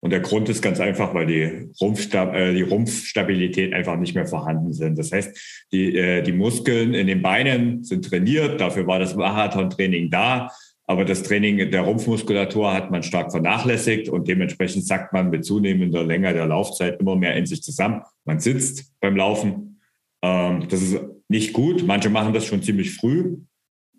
[0.00, 4.26] Und der Grund ist ganz einfach, weil die, Rumpfstab äh, die Rumpfstabilität einfach nicht mehr
[4.26, 4.98] vorhanden sind.
[4.98, 10.10] Das heißt, die, äh, die Muskeln in den Beinen sind trainiert, dafür war das Marathon-Training
[10.10, 10.50] da.
[10.88, 16.04] Aber das Training der Rumpfmuskulatur hat man stark vernachlässigt und dementsprechend sackt man mit zunehmender
[16.04, 18.02] Länge der Laufzeit immer mehr in sich zusammen.
[18.24, 19.80] Man sitzt beim Laufen.
[20.22, 21.84] Ähm, das ist nicht gut.
[21.84, 23.36] Manche machen das schon ziemlich früh.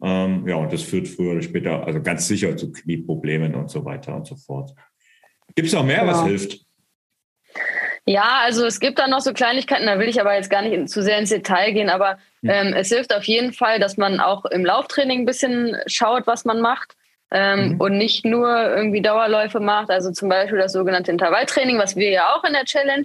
[0.01, 3.83] Ähm, ja, und das führt früher oder später also ganz sicher zu Knieproblemen und so
[3.83, 4.73] weiter und so fort.
[5.55, 6.11] Gibt es noch mehr, genau.
[6.11, 6.65] was hilft?
[8.07, 10.89] Ja, also es gibt da noch so Kleinigkeiten, da will ich aber jetzt gar nicht
[10.89, 12.49] zu sehr ins Detail gehen, aber hm.
[12.49, 16.45] ähm, es hilft auf jeden Fall, dass man auch im Lauftraining ein bisschen schaut, was
[16.45, 16.95] man macht.
[17.29, 17.81] Ähm, mhm.
[17.81, 22.33] und nicht nur irgendwie Dauerläufe macht, also zum Beispiel das sogenannte Intervalltraining, was wir ja
[22.33, 23.03] auch in der Challenge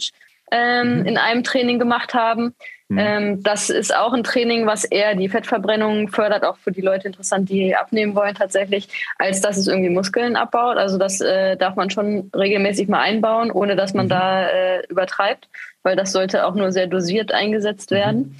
[0.52, 1.06] ähm, mhm.
[1.06, 2.54] in einem Training gemacht haben.
[2.92, 2.98] Mhm.
[2.98, 7.06] Ähm, das ist auch ein Training, was eher die Fettverbrennung fördert, auch für die Leute
[7.06, 10.76] interessant, die abnehmen wollen tatsächlich, als dass es irgendwie Muskeln abbaut.
[10.76, 14.10] Also das äh, darf man schon regelmäßig mal einbauen, ohne dass man mhm.
[14.10, 15.48] da äh, übertreibt,
[15.82, 17.96] weil das sollte auch nur sehr dosiert eingesetzt mhm.
[17.96, 18.36] werden.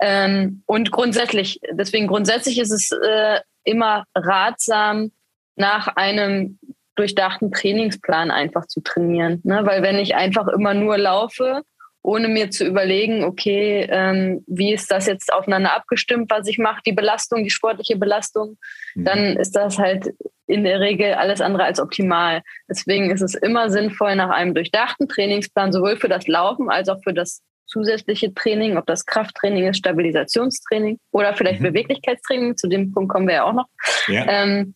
[0.00, 5.12] Ähm, und grundsätzlich, deswegen grundsätzlich ist es äh, immer ratsam,
[5.56, 6.58] nach einem
[6.94, 9.40] durchdachten Trainingsplan einfach zu trainieren.
[9.44, 9.60] Ne?
[9.64, 11.62] Weil wenn ich einfach immer nur laufe,
[12.02, 16.80] ohne mir zu überlegen, okay, ähm, wie ist das jetzt aufeinander abgestimmt, was ich mache,
[16.86, 18.56] die Belastung, die sportliche Belastung,
[18.94, 19.04] mhm.
[19.04, 20.10] dann ist das halt
[20.46, 22.42] in der Regel alles andere als optimal.
[22.68, 27.02] Deswegen ist es immer sinnvoll, nach einem durchdachten Trainingsplan sowohl für das Laufen als auch
[27.04, 31.66] für das zusätzliche Training, ob das Krafttraining ist, Stabilisationstraining oder vielleicht mhm.
[31.66, 33.66] Beweglichkeitstraining, zu dem Punkt kommen wir ja auch noch,
[34.08, 34.26] ja.
[34.26, 34.74] Ähm,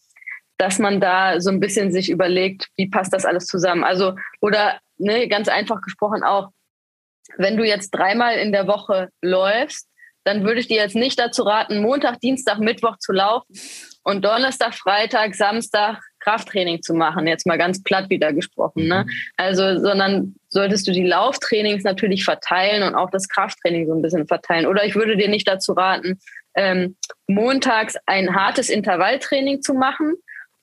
[0.56, 3.82] dass man da so ein bisschen sich überlegt, wie passt das alles zusammen.
[3.82, 6.50] Also, oder ne, ganz einfach gesprochen auch,
[7.36, 9.88] wenn du jetzt dreimal in der Woche läufst,
[10.24, 13.54] dann würde ich dir jetzt nicht dazu raten, Montag, Dienstag, Mittwoch zu laufen
[14.02, 17.26] und Donnerstag, Freitag, Samstag Krafttraining zu machen.
[17.26, 18.88] Jetzt mal ganz platt wieder gesprochen.
[18.88, 19.04] Ne?
[19.06, 19.10] Mhm.
[19.36, 24.26] Also, sondern solltest du die Lauftrainings natürlich verteilen und auch das Krafttraining so ein bisschen
[24.26, 24.66] verteilen.
[24.66, 26.18] Oder ich würde dir nicht dazu raten,
[26.56, 30.14] ähm, montags ein hartes Intervalltraining zu machen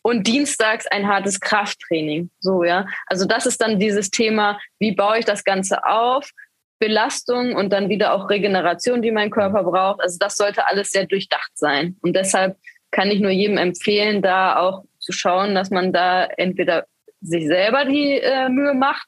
[0.02, 2.32] und dienstags ein hartes Krafttraining.
[2.40, 2.88] So, ja.
[3.06, 6.32] Also das ist dann dieses Thema, wie baue ich das Ganze auf?
[6.82, 10.02] Belastung und dann wieder auch Regeneration, die mein Körper braucht.
[10.02, 11.96] Also das sollte alles sehr durchdacht sein.
[12.02, 12.58] Und deshalb
[12.90, 16.86] kann ich nur jedem empfehlen, da auch zu schauen, dass man da entweder
[17.22, 19.08] sich selber die äh, Mühe macht,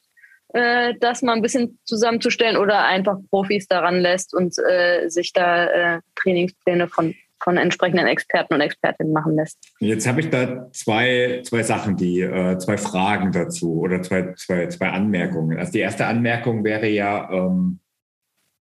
[0.54, 5.66] äh, das mal ein bisschen zusammenzustellen oder einfach Profis daran lässt und äh, sich da
[5.66, 7.12] äh, Trainingspläne von
[7.44, 9.58] von entsprechenden Experten und Expertinnen machen lässt.
[9.78, 14.66] Jetzt habe ich da zwei, zwei Sachen, die äh, zwei Fragen dazu oder zwei, zwei,
[14.68, 15.58] zwei Anmerkungen.
[15.58, 17.80] Also die erste Anmerkung wäre ja, ähm,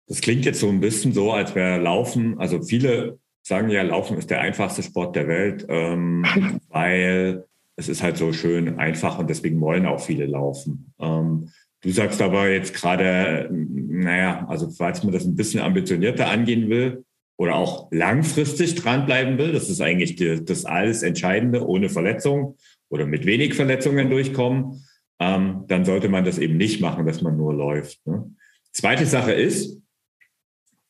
[0.08, 4.18] das klingt jetzt so ein bisschen so, als wäre Laufen, also viele sagen ja, Laufen
[4.18, 6.24] ist der einfachste Sport der Welt, ähm,
[6.68, 7.44] weil
[7.76, 10.92] es ist halt so schön einfach und deswegen wollen auch viele laufen.
[11.00, 11.50] Ähm,
[11.82, 17.04] du sagst aber jetzt gerade, naja, also falls man das ein bisschen ambitionierter angehen will
[17.42, 22.56] oder auch langfristig dranbleiben will, das ist eigentlich die, das alles Entscheidende, ohne Verletzung
[22.88, 24.86] oder mit wenig Verletzungen durchkommen,
[25.18, 28.06] ähm, dann sollte man das eben nicht machen, dass man nur läuft.
[28.06, 28.32] Ne?
[28.70, 29.76] Zweite Sache ist,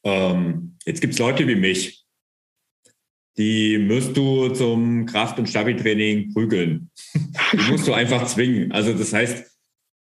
[0.04, 2.04] ähm, jetzt gibt es Leute wie mich,
[3.38, 6.90] die musst du zum Kraft- und Stabi-Training prügeln.
[7.54, 8.72] Die musst du einfach zwingen.
[8.72, 9.50] Also das heißt,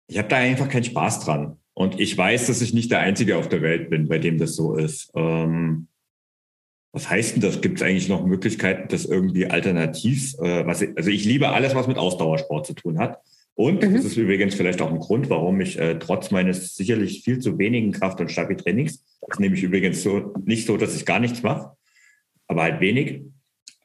[0.08, 1.58] ich habe da einfach keinen Spaß dran.
[1.74, 4.56] Und ich weiß, dass ich nicht der Einzige auf der Welt bin, bei dem das
[4.56, 5.10] so ist.
[5.14, 5.88] Ähm,
[6.92, 7.60] was heißt denn das?
[7.60, 10.34] Gibt es eigentlich noch Möglichkeiten, das irgendwie alternativ?
[10.40, 13.18] Äh, was, also ich liebe alles, was mit Ausdauersport zu tun hat.
[13.54, 13.94] Und mhm.
[13.94, 17.58] das ist übrigens vielleicht auch ein Grund, warum ich äh, trotz meines sicherlich viel zu
[17.58, 21.42] wenigen Kraft- und Stabi-Trainings, das nehme ich übrigens so nicht so, dass ich gar nichts
[21.42, 21.72] mache,
[22.48, 23.22] aber halt wenig.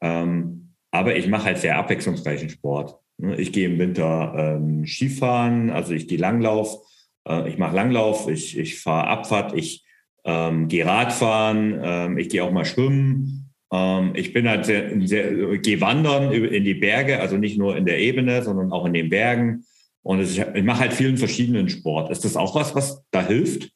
[0.01, 2.97] Ähm, aber ich mache halt sehr abwechslungsreichen Sport.
[3.17, 6.79] Ne, ich gehe im Winter ähm, Skifahren, also ich gehe Langlauf,
[7.27, 9.83] äh, ich mache Langlauf, ich, ich fahre Abfahrt, ich
[10.27, 13.49] ähm, gehe Radfahren, ähm, ich gehe auch mal schwimmen.
[13.71, 17.85] Ähm, ich bin halt sehr, sehr, gehe wandern in die Berge, also nicht nur in
[17.85, 19.65] der Ebene, sondern auch in den Bergen.
[20.03, 22.11] Und ich, ich mache halt vielen verschiedenen Sport.
[22.11, 23.69] Ist das auch was, was da hilft?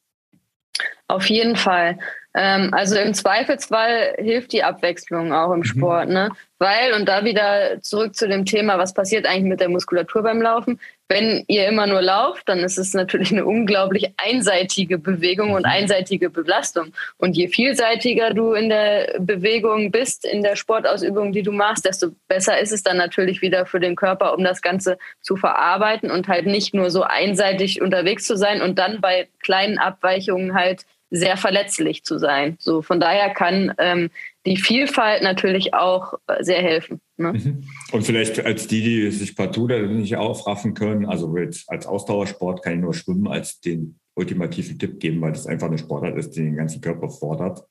[1.08, 1.98] Auf jeden Fall.
[2.34, 5.64] Ähm, also im Zweifelsfall hilft die Abwechslung auch im mhm.
[5.64, 6.30] Sport, ne?
[6.58, 10.40] Weil, und da wieder zurück zu dem Thema, was passiert eigentlich mit der Muskulatur beim
[10.40, 10.80] Laufen?
[11.12, 15.72] Wenn ihr immer nur lauft, dann ist es natürlich eine unglaublich einseitige Bewegung und mhm.
[15.72, 16.94] einseitige Belastung.
[17.18, 22.12] Und je vielseitiger du in der Bewegung bist, in der Sportausübung, die du machst, desto
[22.28, 26.28] besser ist es dann natürlich wieder für den Körper, um das Ganze zu verarbeiten und
[26.28, 31.36] halt nicht nur so einseitig unterwegs zu sein und dann bei kleinen Abweichungen halt sehr
[31.36, 32.56] verletzlich zu sein.
[32.58, 34.10] So von daher kann ähm,
[34.46, 37.00] die Vielfalt natürlich auch äh, sehr helfen.
[37.16, 37.32] Ne?
[37.32, 37.64] Mhm.
[37.92, 41.34] Und vielleicht als die, die sich partout da nicht aufraffen können, also
[41.68, 45.78] als Ausdauersport kann ich nur Schwimmen als den ultimativen Tipp geben, weil das einfach eine
[45.78, 47.64] Sportart ist, die den ganzen Körper fordert,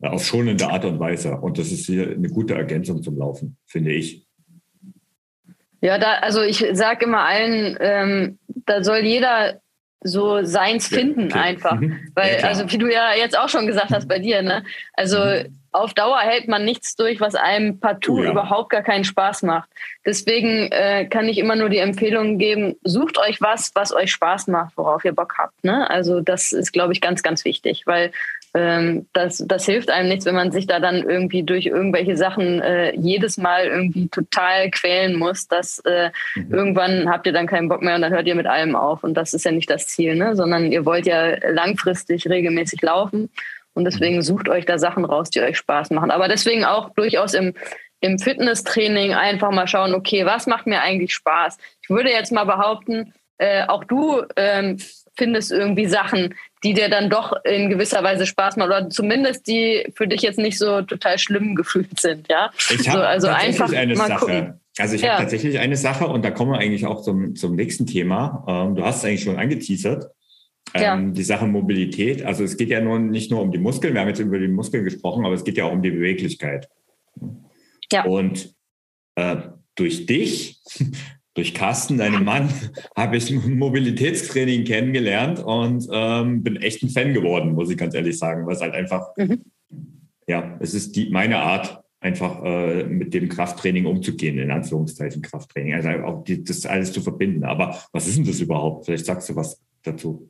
[0.00, 1.36] auf schonende Art und Weise.
[1.36, 4.26] Und das ist hier eine gute Ergänzung zum Laufen, finde ich.
[5.82, 9.60] Ja, da, also ich sage immer allen, ähm, da soll jeder
[10.02, 11.38] so seins finden okay.
[11.38, 11.80] einfach.
[11.80, 11.98] Mhm.
[12.14, 14.64] Weil, ja, also wie du ja jetzt auch schon gesagt hast bei dir, ne?
[14.94, 15.59] Also mhm.
[15.72, 18.30] Auf Dauer hält man nichts durch, was einem partout oh, ja.
[18.32, 19.68] überhaupt gar keinen Spaß macht.
[20.04, 24.48] Deswegen äh, kann ich immer nur die Empfehlung geben, sucht euch was, was euch Spaß
[24.48, 25.62] macht, worauf ihr Bock habt.
[25.62, 25.88] Ne?
[25.88, 28.10] Also das ist, glaube ich, ganz, ganz wichtig, weil
[28.52, 32.60] ähm, das, das hilft einem nichts, wenn man sich da dann irgendwie durch irgendwelche Sachen
[32.60, 35.46] äh, jedes Mal irgendwie total quälen muss.
[35.46, 36.52] Dass äh, mhm.
[36.52, 39.04] irgendwann habt ihr dann keinen Bock mehr und dann hört ihr mit allem auf.
[39.04, 40.34] Und das ist ja nicht das Ziel, ne?
[40.34, 43.30] sondern ihr wollt ja langfristig regelmäßig laufen.
[43.74, 44.22] Und deswegen mhm.
[44.22, 46.10] sucht euch da Sachen raus, die euch Spaß machen.
[46.10, 47.54] Aber deswegen auch durchaus im,
[48.00, 51.58] im Fitnesstraining einfach mal schauen, okay, was macht mir eigentlich Spaß?
[51.82, 54.78] Ich würde jetzt mal behaupten, äh, auch du ähm,
[55.16, 59.86] findest irgendwie Sachen, die dir dann doch in gewisser Weise Spaß machen oder zumindest die
[59.94, 62.50] für dich jetzt nicht so total schlimm gefühlt sind, ja.
[62.70, 64.16] Ich habe so, also tatsächlich eine Sache.
[64.16, 64.60] Gucken.
[64.78, 65.12] Also ich ja.
[65.12, 68.44] habe tatsächlich eine Sache und da kommen wir eigentlich auch zum, zum nächsten Thema.
[68.48, 70.10] Ähm, du hast es eigentlich schon angeteasert.
[70.74, 71.12] Ähm, ja.
[71.12, 72.22] Die Sache Mobilität.
[72.24, 73.94] Also es geht ja nur nicht nur um die Muskeln.
[73.94, 76.68] Wir haben jetzt über die Muskeln gesprochen, aber es geht ja auch um die Beweglichkeit.
[77.92, 78.04] Ja.
[78.04, 78.54] Und
[79.16, 79.36] äh,
[79.74, 80.60] durch dich
[81.34, 82.48] durch Carsten, deinen Mann,
[82.96, 88.18] habe ich Mobilitätstraining kennengelernt und ähm, bin echt ein Fan geworden, muss ich ganz ehrlich
[88.18, 89.44] sagen, weil es halt einfach, mhm.
[90.26, 95.74] ja, es ist die, meine Art, einfach äh, mit dem Krafttraining umzugehen, in Anführungszeichen Krafttraining,
[95.74, 97.44] also auch die, das alles zu verbinden.
[97.44, 98.86] Aber was ist denn das überhaupt?
[98.86, 100.26] Vielleicht sagst du was dazu.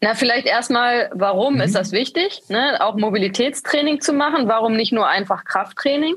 [0.00, 1.60] Na, vielleicht erstmal, warum mhm.
[1.60, 2.78] ist das wichtig, ne?
[2.80, 4.48] auch Mobilitätstraining zu machen?
[4.48, 6.16] Warum nicht nur einfach Krafttraining?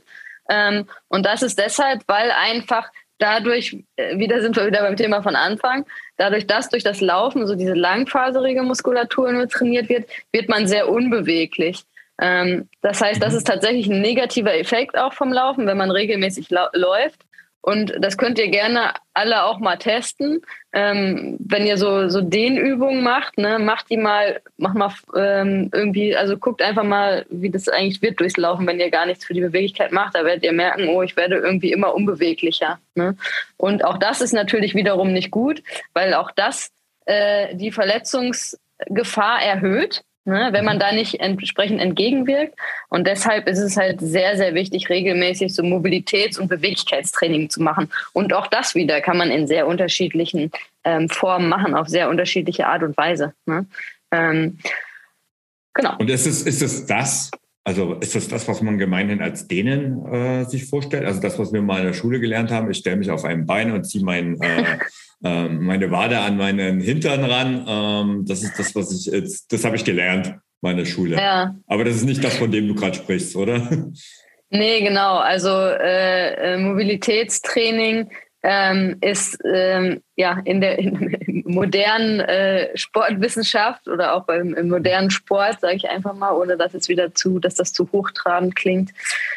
[0.50, 5.22] Ähm, und das ist deshalb, weil einfach dadurch, äh, wieder sind wir wieder beim Thema
[5.22, 5.86] von Anfang,
[6.18, 10.90] dadurch, dass durch das Laufen so diese langfaserige Muskulatur nur trainiert wird, wird man sehr
[10.90, 11.84] unbeweglich.
[12.20, 13.38] Ähm, das heißt, das mhm.
[13.38, 17.22] ist tatsächlich ein negativer Effekt auch vom Laufen, wenn man regelmäßig läuft.
[17.62, 20.42] Und das könnt ihr gerne alle auch mal testen.
[20.74, 26.16] Ähm, wenn ihr so, so Dehnübungen macht, ne, macht die mal, macht mal ähm, irgendwie,
[26.16, 29.34] also guckt einfach mal, wie das eigentlich wird durchs Laufen, wenn ihr gar nichts für
[29.34, 30.16] die Beweglichkeit macht.
[30.16, 32.80] Da werdet ihr merken, oh, ich werde irgendwie immer unbeweglicher.
[32.96, 33.16] Ne?
[33.58, 35.62] Und auch das ist natürlich wiederum nicht gut,
[35.94, 36.72] weil auch das
[37.06, 42.56] äh, die Verletzungsgefahr erhöht ne, wenn man da nicht entsprechend entgegenwirkt.
[42.90, 47.90] Und deshalb ist es halt sehr, sehr wichtig, regelmäßig so Mobilitäts- und Beweglichkeitstraining zu machen.
[48.14, 50.52] Und auch das wieder kann man in sehr unterschiedlichen
[50.84, 53.34] ähm, Formen machen, auf sehr unterschiedliche Art und Weise.
[53.46, 53.66] Ne?
[54.12, 54.58] Ähm,
[55.74, 55.96] genau.
[55.98, 57.32] Und ist es, ist es das,
[57.64, 61.06] Also ist das das, was man gemeinhin als Dehnen äh, sich vorstellt?
[61.06, 63.46] Also das, was wir mal in der Schule gelernt haben, ich stelle mich auf ein
[63.46, 64.80] Bein und ziehe mein, äh,
[65.24, 67.66] äh, meine Wade an meinen Hintern ran.
[67.68, 71.18] Ähm, das ist das, was ich jetzt, das habe ich gelernt, meine Schule.
[71.18, 71.56] Ja.
[71.68, 73.70] Aber das ist nicht das, von dem du gerade sprichst, oder?
[74.54, 75.18] Nee, genau.
[75.18, 78.10] Also äh, äh Mobilitätstraining
[78.44, 85.12] ähm, ist ähm, ja in der in, modernen äh, Sportwissenschaft oder auch beim im modernen
[85.12, 88.92] Sport, sage ich einfach mal, ohne dass es wieder zu, dass das zu hochtrabend klingt.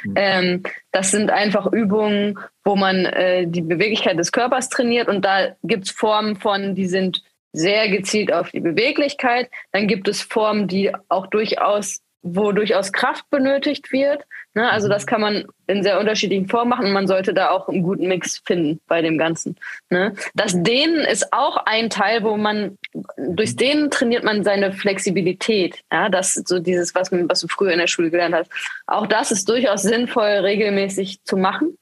[0.04, 0.14] Mhm.
[0.16, 0.62] Ähm,
[0.92, 5.84] das sind einfach Übungen, wo man äh, die Beweglichkeit des Körpers trainiert und da gibt
[5.84, 9.48] es Formen von, die sind sehr gezielt auf die Beweglichkeit.
[9.70, 14.24] Dann gibt es Formen, die auch durchaus wo durchaus Kraft benötigt wird.
[14.54, 14.70] Ne?
[14.70, 17.82] Also das kann man in sehr unterschiedlichen Formen machen und man sollte da auch einen
[17.82, 19.56] guten Mix finden bei dem Ganzen.
[19.90, 20.14] Ne?
[20.34, 22.78] Das Dehnen ist auch ein Teil, wo man
[23.18, 25.82] durchs Dehnen trainiert man seine Flexibilität.
[25.92, 28.50] Ja, das ist so dieses, was, was du früher in der Schule gelernt hast.
[28.86, 31.76] Auch das ist durchaus sinnvoll, regelmäßig zu machen.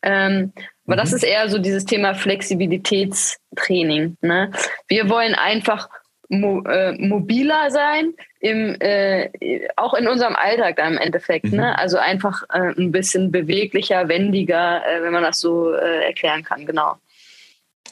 [0.00, 0.54] Ähm,
[0.86, 1.00] aber mhm.
[1.00, 4.16] das ist eher so dieses Thema Flexibilitätstraining.
[4.22, 4.50] Ne?
[4.88, 5.90] Wir wollen einfach
[6.32, 9.30] mo äh, mobiler sein, im, äh,
[9.76, 11.44] auch in unserem Alltag da im Endeffekt.
[11.46, 11.50] Ne?
[11.50, 11.56] Mhm.
[11.56, 11.78] Ne?
[11.78, 16.66] Also einfach äh, ein bisschen beweglicher, wendiger, äh, wenn man das so äh, erklären kann,
[16.66, 16.96] genau.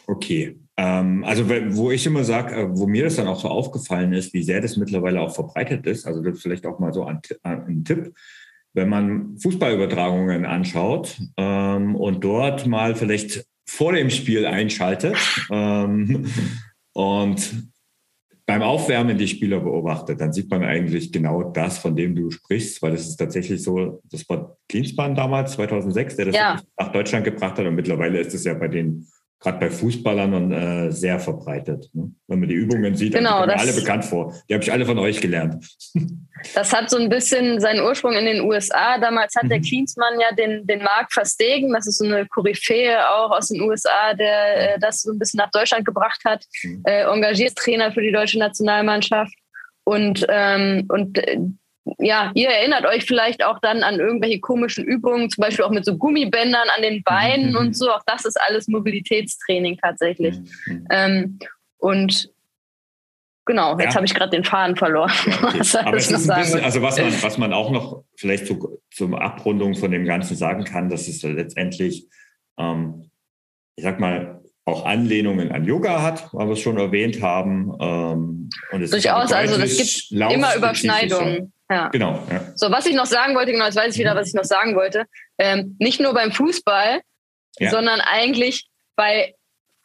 [0.07, 0.57] Okay.
[0.77, 4.33] Ähm, also wo ich immer sage, äh, wo mir das dann auch so aufgefallen ist,
[4.33, 7.21] wie sehr das mittlerweile auch verbreitet ist, also das ist vielleicht auch mal so ein,
[7.43, 8.15] ein Tipp,
[8.73, 15.17] wenn man Fußballübertragungen anschaut ähm, und dort mal vielleicht vor dem Spiel einschaltet
[15.51, 16.27] ähm,
[16.93, 17.70] und
[18.51, 22.83] beim Aufwärmen die Spieler beobachtet, dann sieht man eigentlich genau das, von dem du sprichst,
[22.83, 26.61] weil das ist tatsächlich so, das war Klinsmann damals, 2006, der das ja.
[26.77, 29.07] nach Deutschland gebracht hat und mittlerweile ist es ja bei den
[29.41, 31.89] gerade bei Fußballern und, äh, sehr verbreitet.
[31.95, 32.13] Ne?
[32.29, 34.35] Wenn man die Übungen sieht, genau, dann kommen alle bekannt vor.
[34.49, 35.67] Die habe ich alle von euch gelernt.
[36.55, 38.97] Das hat so ein bisschen seinen Ursprung in den USA.
[38.97, 39.49] Damals hat mhm.
[39.51, 43.61] der Klinsmann ja den, den Mark Verstegen, das ist so eine Koryphäe auch aus den
[43.61, 46.83] USA, der äh, das so ein bisschen nach Deutschland gebracht hat, mhm.
[46.87, 49.35] äh, engagiert Trainer für die deutsche Nationalmannschaft.
[49.85, 51.41] Und, ähm, und äh,
[51.99, 55.85] ja, ihr erinnert euch vielleicht auch dann an irgendwelche komischen Übungen, zum Beispiel auch mit
[55.85, 57.57] so Gummibändern an den Beinen mhm.
[57.57, 57.91] und so.
[57.91, 60.39] Auch das ist alles Mobilitätstraining tatsächlich.
[60.67, 60.87] Mhm.
[60.91, 61.39] Ähm,
[61.79, 62.31] und
[63.47, 63.95] genau, jetzt ja.
[63.97, 65.13] habe ich gerade den Faden verloren.
[65.27, 65.59] Ja, okay.
[65.61, 68.81] was Aber es ist ein bisschen, also was man, was man auch noch vielleicht zu,
[68.91, 72.09] zum Abrundung von dem Ganzen sagen kann, dass es letztendlich,
[72.59, 73.11] ähm,
[73.77, 77.73] ich sag mal, auch Anlehnungen an Yoga hat, weil wir es schon erwähnt haben.
[77.81, 79.77] Ähm, und es Durchaus, also es
[80.11, 81.53] gibt immer Überschneidungen.
[81.71, 81.89] Ja.
[81.89, 82.21] Genau.
[82.31, 82.43] Ja.
[82.57, 84.75] So, was ich noch sagen wollte, genau, jetzt weiß ich wieder, was ich noch sagen
[84.75, 85.05] wollte.
[85.39, 87.01] Ähm, nicht nur beim Fußball,
[87.59, 87.71] ja.
[87.71, 89.35] sondern eigentlich bei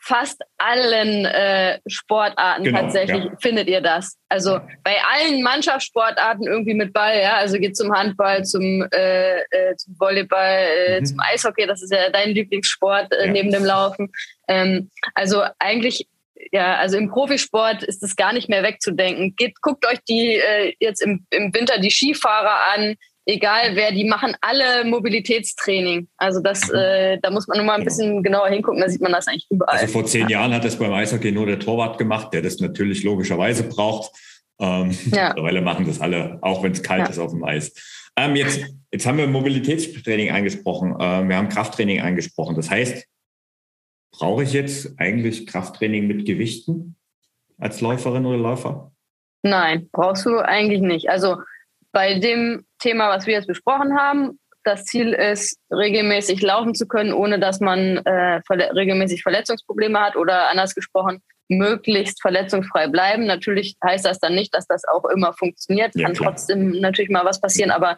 [0.05, 3.31] fast allen äh, Sportarten genau, tatsächlich ja.
[3.41, 4.17] findet ihr das.
[4.29, 9.75] Also bei allen Mannschaftssportarten irgendwie mit Ball, ja, also geht zum Handball, zum, äh, äh,
[9.77, 11.05] zum Volleyball, äh, mhm.
[11.05, 14.11] zum Eishockey, das ist ja dein Lieblingssport äh, neben dem Laufen.
[14.47, 16.07] Ähm, also eigentlich
[16.55, 19.35] ja, also im Profisport ist es gar nicht mehr wegzudenken.
[19.35, 24.05] Geht, guckt euch die äh, jetzt im, im Winter die Skifahrer an, egal wer, die
[24.05, 26.07] machen alle Mobilitätstraining.
[26.15, 26.75] Also das, mhm.
[26.75, 29.47] äh, da muss man nur mal ein bisschen genauer hingucken, da sieht man das eigentlich
[29.49, 29.79] überall.
[29.79, 33.03] Also vor zehn Jahren hat das beim Eishockey nur der Torwart gemacht, der das natürlich
[33.03, 34.13] logischerweise braucht.
[34.57, 35.27] Ähm, ja.
[35.27, 37.09] Mittlerweile machen das alle, auch wenn es kalt ja.
[37.09, 37.73] ist auf dem Eis.
[38.15, 38.61] Ähm, jetzt,
[38.93, 42.55] jetzt haben wir Mobilitätstraining angesprochen, ähm, wir haben Krafttraining angesprochen.
[42.55, 43.05] Das heißt,
[44.17, 46.95] Brauche ich jetzt eigentlich Krafttraining mit Gewichten
[47.57, 48.91] als Läuferin oder Läufer?
[49.43, 51.09] Nein, brauchst du eigentlich nicht.
[51.09, 51.37] Also
[51.91, 57.13] bei dem Thema, was wir jetzt besprochen haben, das Ziel ist, regelmäßig laufen zu können,
[57.13, 63.25] ohne dass man äh, verle regelmäßig Verletzungsprobleme hat oder anders gesprochen, möglichst verletzungsfrei bleiben.
[63.25, 65.95] Natürlich heißt das dann nicht, dass das auch immer funktioniert.
[65.95, 66.31] Ja, Kann klar.
[66.31, 67.97] trotzdem natürlich mal was passieren, aber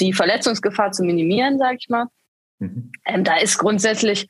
[0.00, 2.06] die Verletzungsgefahr zu minimieren, sage ich mal,
[2.58, 2.90] mhm.
[3.04, 4.26] ähm, da ist grundsätzlich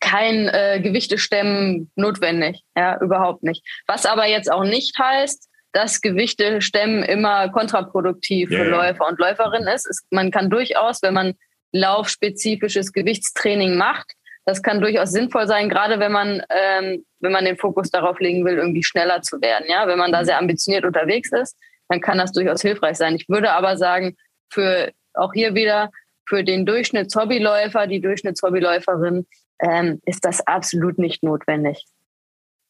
[0.00, 2.62] kein äh, Gewichtestemmen notwendig.
[2.76, 3.64] Ja, überhaupt nicht.
[3.86, 9.68] Was aber jetzt auch nicht heißt, dass Gewichtestemmen immer kontraproduktiv für ja, Läufer und Läuferinnen
[9.68, 9.88] ist.
[9.88, 10.06] ist.
[10.10, 11.34] Man kann durchaus, wenn man
[11.72, 14.12] laufspezifisches Gewichtstraining macht,
[14.46, 18.46] das kann durchaus sinnvoll sein, gerade wenn man, ähm, wenn man den Fokus darauf legen
[18.46, 19.66] will, irgendwie schneller zu werden.
[19.68, 21.54] Ja, wenn man da sehr ambitioniert unterwegs ist,
[21.90, 23.14] dann kann das durchaus hilfreich sein.
[23.14, 24.16] Ich würde aber sagen,
[24.50, 25.90] für auch hier wieder
[26.26, 29.26] für den Durchschnittshobbyläufer, die Durchschnittshobbyläuferin
[29.60, 31.84] ähm, ist das absolut nicht notwendig.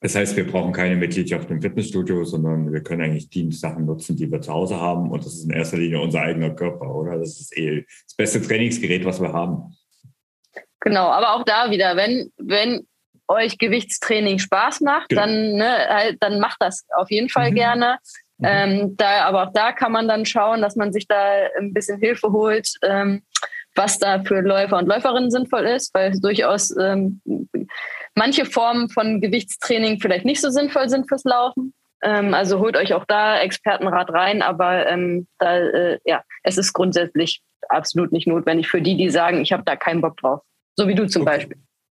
[0.01, 4.17] Das heißt, wir brauchen keine Mitgliedschaft im Fitnessstudio, sondern wir können eigentlich die Sachen nutzen,
[4.17, 5.11] die wir zu Hause haben.
[5.11, 7.19] Und das ist in erster Linie unser eigener Körper, oder?
[7.19, 9.75] Das ist eh das beste Trainingsgerät, was wir haben.
[10.81, 12.87] Genau, aber auch da wieder, wenn, wenn
[13.27, 15.23] euch Gewichtstraining Spaß macht, genau.
[15.23, 17.55] dann, ne, halt, dann macht das auf jeden Fall mhm.
[17.57, 17.99] gerne.
[18.39, 18.47] Mhm.
[18.47, 21.99] Ähm, da, aber auch da kann man dann schauen, dass man sich da ein bisschen
[21.99, 23.23] Hilfe holt, ähm,
[23.79, 27.23] was da für Läufer und Läuferinnen sinnvoll ist, weil durchaus ähm,
[28.15, 31.73] manche Formen von Gewichtstraining vielleicht nicht so sinnvoll sind fürs Laufen.
[32.03, 36.73] Ähm, also holt euch auch da Expertenrat rein, aber ähm, da, äh, ja, es ist
[36.73, 40.41] grundsätzlich absolut nicht notwendig für die, die sagen, ich habe da keinen Bock drauf.
[40.77, 41.31] So wie du zum okay.
[41.31, 41.57] Beispiel.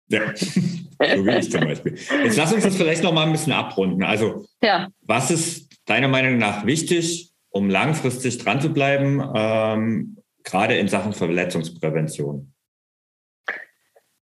[0.09, 1.99] Ja, so wie ich zum Beispiel.
[2.25, 4.03] Jetzt lass uns das vielleicht noch mal ein bisschen abrunden.
[4.03, 4.89] Also, ja.
[5.03, 11.13] was ist deiner Meinung nach wichtig, um langfristig dran zu bleiben, ähm, gerade in Sachen
[11.13, 12.53] Verletzungsprävention?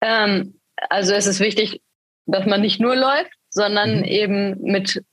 [0.01, 1.81] Ähm, also es ist wichtig,
[2.25, 4.03] dass man nicht nur läuft, sondern mhm.
[4.05, 5.03] eben mit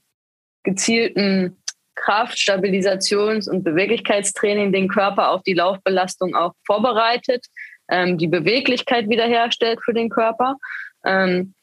[0.63, 1.63] gezielten
[1.95, 7.47] Kraft-, Stabilisations- und Beweglichkeitstraining den Körper auf die Laufbelastung auch vorbereitet,
[7.89, 10.57] ähm, die Beweglichkeit wiederherstellt für den Körper.
[11.05, 11.55] Ähm,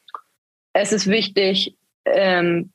[0.72, 1.76] es ist wichtig,
[2.06, 2.72] ähm,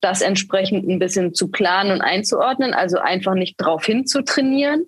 [0.00, 4.86] das entsprechend ein bisschen zu planen und einzuordnen, also einfach nicht drauf hin zu trainieren.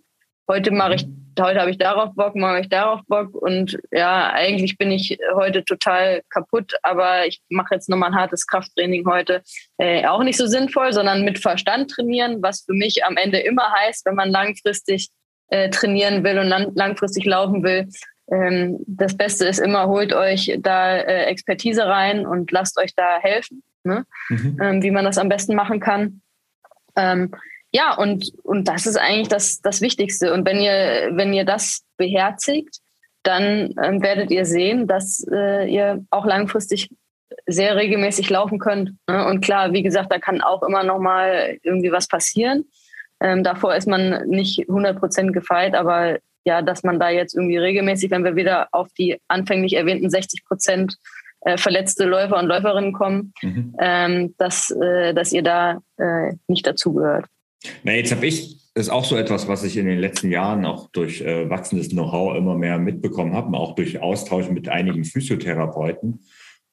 [0.49, 1.07] Heute mache ich
[1.41, 5.19] heute habe ich darauf Bock, morgen habe ich darauf Bock und ja, eigentlich bin ich
[5.35, 9.43] heute total kaputt, aber ich mache jetzt nochmal ein hartes Krafttraining heute.
[9.79, 13.73] Äh, auch nicht so sinnvoll, sondern mit Verstand trainieren, was für mich am Ende immer
[13.73, 15.09] heißt, wenn man langfristig
[15.49, 17.89] äh, trainieren will und lang langfristig laufen will.
[18.31, 23.19] Ähm, das Beste ist immer, holt euch da äh, Expertise rein und lasst euch da
[23.21, 24.05] helfen, ne?
[24.29, 24.59] mhm.
[24.63, 26.23] ähm, wie man das am besten machen kann.
[26.97, 27.33] Ähm,
[27.73, 30.33] ja, und, und das ist eigentlich das, das Wichtigste.
[30.33, 32.79] Und wenn ihr, wenn ihr das beherzigt,
[33.23, 36.91] dann ähm, werdet ihr sehen, dass äh, ihr auch langfristig
[37.47, 38.97] sehr regelmäßig laufen könnt.
[39.09, 39.27] Ne?
[39.27, 42.65] Und klar, wie gesagt, da kann auch immer noch mal irgendwie was passieren.
[43.21, 47.57] Ähm, davor ist man nicht 100 Prozent gefeit, aber ja, dass man da jetzt irgendwie
[47.57, 50.97] regelmäßig, wenn wir wieder auf die anfänglich erwähnten 60 Prozent
[51.43, 53.77] äh, verletzte Läufer und Läuferinnen kommen, mhm.
[53.81, 57.27] ähm, dass, äh, dass ihr da äh, nicht dazugehört.
[57.85, 60.65] Na, jetzt habe ich, das ist auch so etwas, was ich in den letzten Jahren
[60.65, 66.21] auch durch äh, wachsendes Know-how immer mehr mitbekommen habe, auch durch Austausch mit einigen Physiotherapeuten.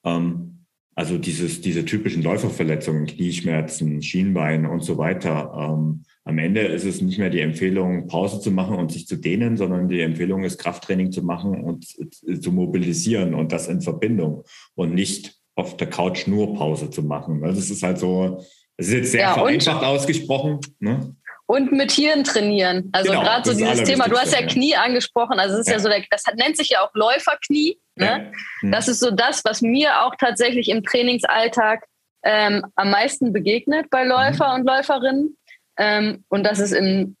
[0.04, 0.60] Ähm,
[0.94, 5.54] also dieses, diese typischen Läuferverletzungen, Knieschmerzen, Schienbein und so weiter.
[5.56, 9.16] Ähm, am Ende ist es nicht mehr die Empfehlung, Pause zu machen und sich zu
[9.16, 14.44] dehnen, sondern die Empfehlung ist, Krafttraining zu machen und zu mobilisieren und das in Verbindung
[14.74, 17.44] und nicht auf der Couch nur Pause zu machen.
[17.44, 18.44] Also es ist halt so,
[18.80, 20.60] es ist jetzt sehr ja, vereinfacht ausgesprochen.
[20.78, 21.14] Ne?
[21.46, 22.88] Und mit Hirn trainieren.
[22.92, 25.74] Also genau, gerade so dieses Thema, du hast ja Knie angesprochen, also es ist ja,
[25.74, 27.78] ja so, der, das nennt sich ja auch Läuferknie.
[27.96, 28.06] Ne?
[28.06, 28.16] Ja.
[28.60, 28.72] Hm.
[28.72, 31.84] Das ist so das, was mir auch tatsächlich im Trainingsalltag
[32.22, 34.60] ähm, am meisten begegnet bei Läufer mhm.
[34.60, 35.36] und Läuferinnen.
[35.76, 37.16] Ähm, und das ist in,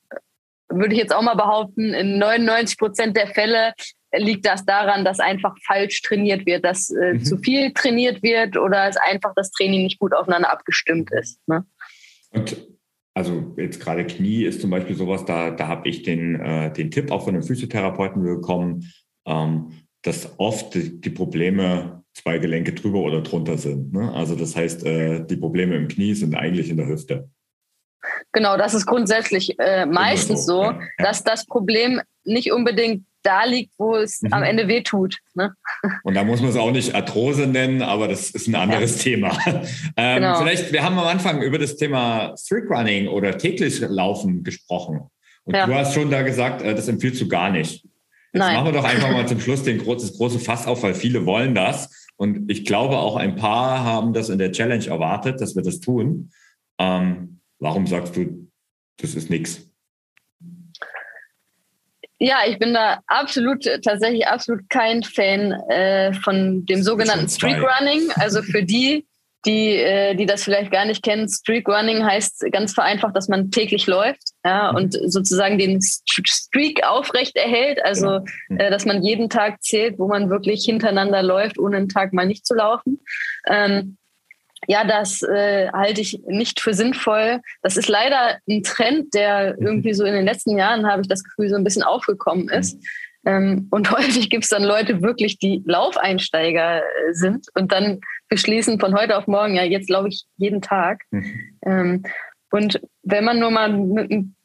[0.68, 3.72] würde ich jetzt auch mal behaupten, in 99 Prozent der Fälle
[4.16, 7.24] liegt das daran, dass einfach falsch trainiert wird, dass äh, mhm.
[7.24, 11.40] zu viel trainiert wird oder es einfach das Training nicht gut aufeinander abgestimmt ist.
[11.46, 11.64] Ne?
[12.30, 12.56] Und
[13.14, 16.90] also jetzt gerade Knie ist zum Beispiel sowas, da, da habe ich den, äh, den
[16.90, 18.92] Tipp auch von einem Physiotherapeuten bekommen,
[19.26, 23.92] ähm, dass oft die, die, Probleme zwei Gelenke drüber oder drunter sind.
[23.92, 24.12] Ne?
[24.12, 27.28] Also das heißt, äh, die Probleme im Knie sind eigentlich in der Hüfte.
[28.32, 31.04] Genau, das ist grundsätzlich äh, meistens so, ja, ja.
[31.04, 34.32] dass das Problem nicht unbedingt da liegt, wo es mhm.
[34.32, 35.18] am Ende weh tut.
[35.34, 35.52] Ne?
[36.04, 39.10] Und da muss man es auch nicht Arthrose nennen, aber das ist ein anderes ja.
[39.10, 39.38] Thema.
[39.96, 40.38] ähm, genau.
[40.38, 45.10] Vielleicht, wir haben am Anfang über das Thema Street Running oder täglich Laufen gesprochen.
[45.44, 45.66] Und ja.
[45.66, 47.84] du hast schon da gesagt, äh, das empfiehlst du gar nicht.
[48.32, 48.54] Jetzt Nein.
[48.54, 51.54] machen wir doch einfach mal zum Schluss den, das große Fass auf, weil viele wollen
[51.54, 52.08] das.
[52.16, 55.80] Und ich glaube, auch ein paar haben das in der Challenge erwartet, dass wir das
[55.80, 56.30] tun.
[56.78, 58.48] Ähm, warum sagst du,
[58.98, 59.69] das ist nichts?
[62.22, 68.10] Ja, ich bin da absolut, tatsächlich absolut kein Fan äh, von dem sogenannten Streak Running.
[68.16, 69.06] Also für die,
[69.46, 73.50] die, äh, die das vielleicht gar nicht kennen, Streak Running heißt ganz vereinfacht, dass man
[73.50, 74.76] täglich läuft ja, mhm.
[74.76, 77.82] und sozusagen den Streak aufrecht erhält.
[77.82, 78.64] Also, genau.
[78.64, 82.26] äh, dass man jeden Tag zählt, wo man wirklich hintereinander läuft, ohne einen Tag mal
[82.26, 83.00] nicht zu laufen.
[83.46, 83.96] Ähm,
[84.70, 87.40] ja, das äh, halte ich nicht für sinnvoll.
[87.60, 89.66] Das ist leider ein Trend, der mhm.
[89.66, 92.78] irgendwie so in den letzten Jahren, habe ich das Gefühl, so ein bisschen aufgekommen ist.
[93.26, 97.98] Ähm, und häufig gibt es dann Leute wirklich, die Laufeinsteiger äh, sind und dann
[98.28, 101.00] beschließen von heute auf morgen, ja, jetzt laufe ich jeden Tag.
[101.10, 101.58] Mhm.
[101.66, 102.02] Ähm,
[102.52, 104.36] und wenn man nur mal mit ein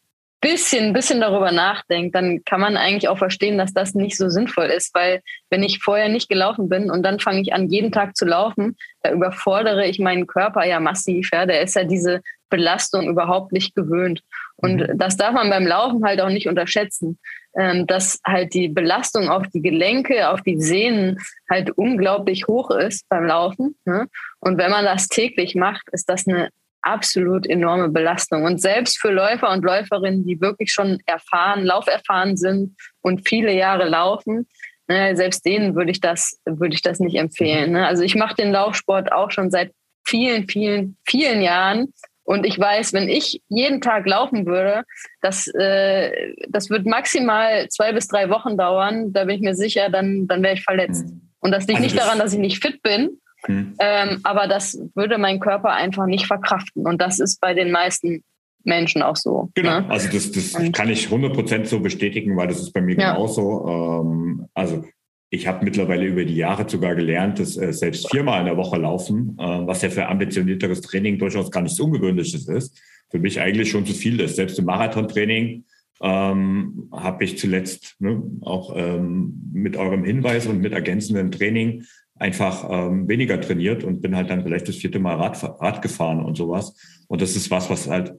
[0.46, 4.68] bisschen, bisschen darüber nachdenkt, dann kann man eigentlich auch verstehen, dass das nicht so sinnvoll
[4.68, 8.16] ist, weil wenn ich vorher nicht gelaufen bin und dann fange ich an, jeden Tag
[8.16, 11.32] zu laufen, da überfordere ich meinen Körper ja massiv.
[11.34, 12.22] Ja, der ist ja diese
[12.52, 14.22] Belastung überhaupt nicht gewöhnt.
[14.58, 14.98] Und mhm.
[15.00, 17.18] das darf man beim Laufen halt auch nicht unterschätzen,
[17.58, 21.18] ähm, dass halt die Belastung auf die Gelenke, auf die Sehnen
[21.50, 23.76] halt unglaublich hoch ist beim Laufen.
[23.86, 24.08] Ne?
[24.40, 26.50] Und wenn man das täglich macht, ist das eine
[26.86, 28.44] absolut enorme Belastung.
[28.44, 33.90] Und selbst für Läufer und Läuferinnen, die wirklich schon erfahren, lauferfahren sind und viele Jahre
[33.90, 34.48] laufen,
[34.88, 37.72] ne, selbst denen würde ich das, würde ich das nicht empfehlen.
[37.72, 37.88] Ne?
[37.88, 39.72] Also ich mache den Laufsport auch schon seit
[40.08, 41.92] vielen, vielen, vielen Jahren.
[42.24, 44.84] Und ich weiß, wenn ich jeden Tag laufen würde,
[45.22, 49.14] das, äh, das wird maximal zwei bis drei Wochen dauern.
[49.14, 51.08] Da bin ich mir sicher, dann, dann wäre ich verletzt.
[51.08, 51.22] Mhm.
[51.40, 53.76] Und das liegt also nicht daran, dass ich nicht fit bin, mhm.
[53.80, 56.86] ähm, aber das würde mein Körper einfach nicht verkraften.
[56.86, 58.24] Und das ist bei den meisten
[58.64, 59.50] Menschen auch so.
[59.54, 59.90] Genau, ne?
[59.90, 63.14] also das, das kann ich 100% so bestätigen, weil das ist bei mir ja.
[63.14, 64.04] genauso.
[64.04, 64.84] Ähm, also
[65.30, 68.78] ich habe mittlerweile über die Jahre sogar gelernt, dass äh, selbst viermal in der Woche
[68.78, 73.70] laufen, äh, was ja für ambitionierteres Training durchaus gar nichts Ungewöhnliches ist, für mich eigentlich
[73.70, 74.36] schon zu viel ist.
[74.36, 75.66] Selbst im Marathontraining
[76.02, 81.84] ähm, habe ich zuletzt ne, auch ähm, mit eurem Hinweis und mit ergänzendem Training
[82.18, 86.24] einfach ähm, weniger trainiert und bin halt dann vielleicht das vierte Mal Rad, Rad gefahren
[86.24, 86.76] und sowas.
[87.08, 88.16] Und das ist was, was halt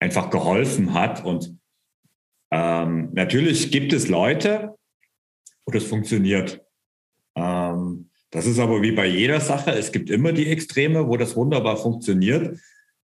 [0.00, 1.24] einfach geholfen hat.
[1.24, 1.56] Und
[2.50, 4.74] ähm, natürlich gibt es Leute,
[5.64, 6.60] wo das funktioniert.
[7.34, 9.72] Ähm, das ist aber wie bei jeder Sache.
[9.72, 12.58] Es gibt immer die Extreme, wo das wunderbar funktioniert.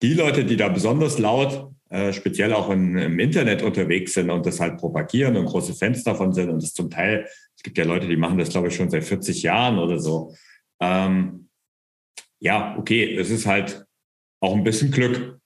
[0.02, 4.46] Die Leute, die da besonders laut, äh, speziell auch in, im Internet unterwegs sind und
[4.46, 7.28] das halt propagieren und große Fans davon sind und das zum Teil,
[7.62, 10.34] es gibt ja Leute, die machen das, glaube ich, schon seit 40 Jahren oder so.
[10.80, 11.48] Ähm,
[12.40, 13.84] ja, okay, es ist halt
[14.40, 15.38] auch ein bisschen Glück.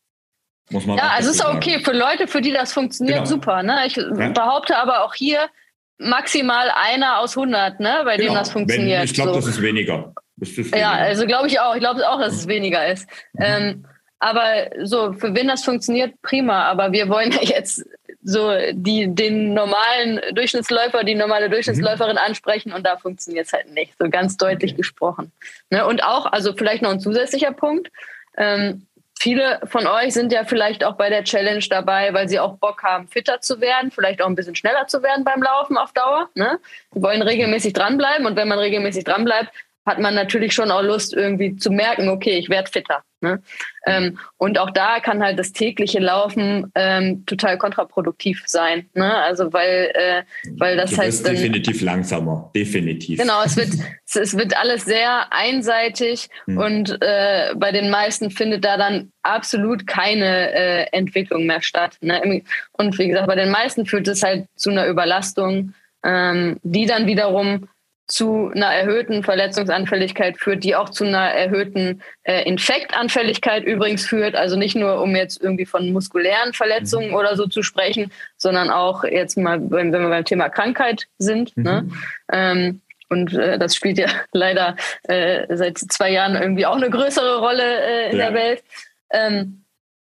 [0.71, 3.29] Muss man ja, also es ist okay für Leute, für die das funktioniert, genau.
[3.29, 3.63] super.
[3.63, 3.87] Ne?
[3.87, 4.31] Ich ja.
[4.31, 5.51] behaupte aber auch hier,
[5.99, 8.31] maximal einer aus 100, ne, bei genau.
[8.31, 9.01] dem das funktioniert.
[9.01, 9.37] Wenn, ich glaube, so.
[9.37, 10.15] das ist weniger.
[10.37, 10.75] Das ist.
[10.75, 11.75] Ja, also glaube ich auch.
[11.75, 13.07] Ich glaube auch, dass es weniger ist.
[13.35, 13.45] Mhm.
[13.45, 13.87] Ähm,
[14.21, 16.65] aber so, für wen das funktioniert, prima.
[16.65, 17.85] Aber wir wollen ja jetzt
[18.27, 22.23] so die, den normalen Durchschnittsläufer, die normale Durchschnittsläuferin mhm.
[22.27, 24.79] ansprechen und da funktioniert es halt nicht, so ganz deutlich okay.
[24.79, 25.33] gesprochen.
[25.71, 25.87] Ne?
[25.87, 27.91] Und auch, also vielleicht noch ein zusätzlicher Punkt,
[28.37, 28.87] ähm,
[29.19, 32.83] Viele von euch sind ja vielleicht auch bei der Challenge dabei, weil sie auch Bock
[32.83, 36.29] haben, fitter zu werden, vielleicht auch ein bisschen schneller zu werden beim Laufen auf Dauer.
[36.35, 36.59] Ne?
[36.93, 39.49] Sie wollen regelmäßig dranbleiben und wenn man regelmäßig dranbleibt,
[39.87, 43.03] hat man natürlich schon auch Lust, irgendwie zu merken, okay, ich werde fitter.
[43.21, 43.41] Ne?
[43.87, 48.91] Ähm, und auch da kann halt das tägliche Laufen ähm, total kontraproduktiv sein.
[48.95, 49.15] Ne?
[49.15, 50.23] Also weil, äh,
[50.59, 51.25] weil das du halt.
[51.25, 53.19] Dann, definitiv langsamer, definitiv.
[53.19, 53.71] Genau, es wird,
[54.15, 56.59] es wird alles sehr einseitig hm.
[56.59, 61.97] und äh, bei den meisten findet da dann absolut keine äh, Entwicklung mehr statt.
[62.01, 62.43] Ne?
[62.73, 65.75] Und wie gesagt, bei den meisten führt es halt zu einer Überlastung,
[66.05, 67.69] ähm, die dann wiederum
[68.07, 74.37] zu einer erhöhten Verletzungsanfälligkeit führt, die auch zu einer erhöhten äh, Infektanfälligkeit übrigens führt.
[74.37, 77.15] Also nicht nur, um jetzt irgendwie von muskulären Verletzungen mhm.
[77.17, 81.57] oder so zu sprechen, sondern auch jetzt mal, wenn, wir beim Thema Krankheit sind.
[81.57, 81.83] Ne?
[81.83, 81.89] Mhm.
[81.89, 81.93] Ne?
[82.33, 87.41] Ähm, und äh, das spielt ja leider äh, seit zwei Jahren irgendwie auch eine größere
[87.41, 88.31] Rolle äh, in ja.
[88.31, 88.65] der Welt.
[89.11, 89.63] Ähm,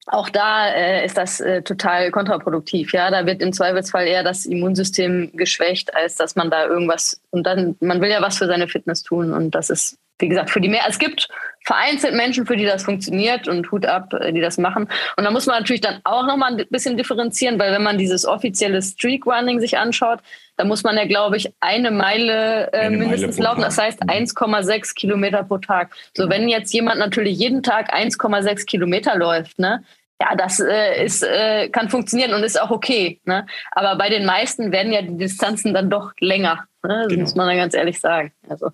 [0.07, 2.93] auch da äh, ist das äh, total kontraproduktiv.
[2.93, 7.43] Ja, da wird im Zweifelsfall eher das Immunsystem geschwächt, als dass man da irgendwas und
[7.43, 10.61] dann man will ja was für seine Fitness tun und das ist wie gesagt für
[10.61, 10.83] die mehr.
[10.87, 11.27] Es gibt
[11.65, 14.87] vereinzelt Menschen, für die das funktioniert und Hut ab, äh, die das machen.
[15.17, 17.97] Und da muss man natürlich dann auch noch mal ein bisschen differenzieren, weil wenn man
[17.97, 20.19] dieses offizielle Streak Running sich anschaut,
[20.57, 23.61] da muss man ja, glaube ich, eine Meile äh, eine mindestens Meile laufen.
[23.61, 24.95] Das heißt 1,6 mhm.
[24.95, 25.95] Kilometer pro Tag.
[26.15, 26.35] So, genau.
[26.35, 29.83] wenn jetzt jemand natürlich jeden Tag 1,6 Kilometer läuft, ne,
[30.19, 33.21] ja, das äh, ist, äh, kann funktionieren und ist auch okay.
[33.25, 33.45] Ne?
[33.71, 36.65] Aber bei den meisten werden ja die Distanzen dann doch länger.
[36.83, 37.01] Ne?
[37.03, 37.21] Das genau.
[37.21, 38.31] muss man dann ganz ehrlich sagen.
[38.49, 38.71] Also,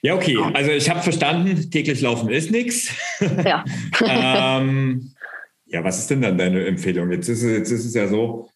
[0.00, 0.38] ja, okay.
[0.54, 2.94] Also ich habe verstanden, täglich laufen ist nichts.
[3.44, 3.64] Ja.
[4.58, 5.12] ähm,
[5.66, 7.10] ja, was ist denn dann deine Empfehlung?
[7.10, 8.48] Jetzt ist, jetzt ist es ja so,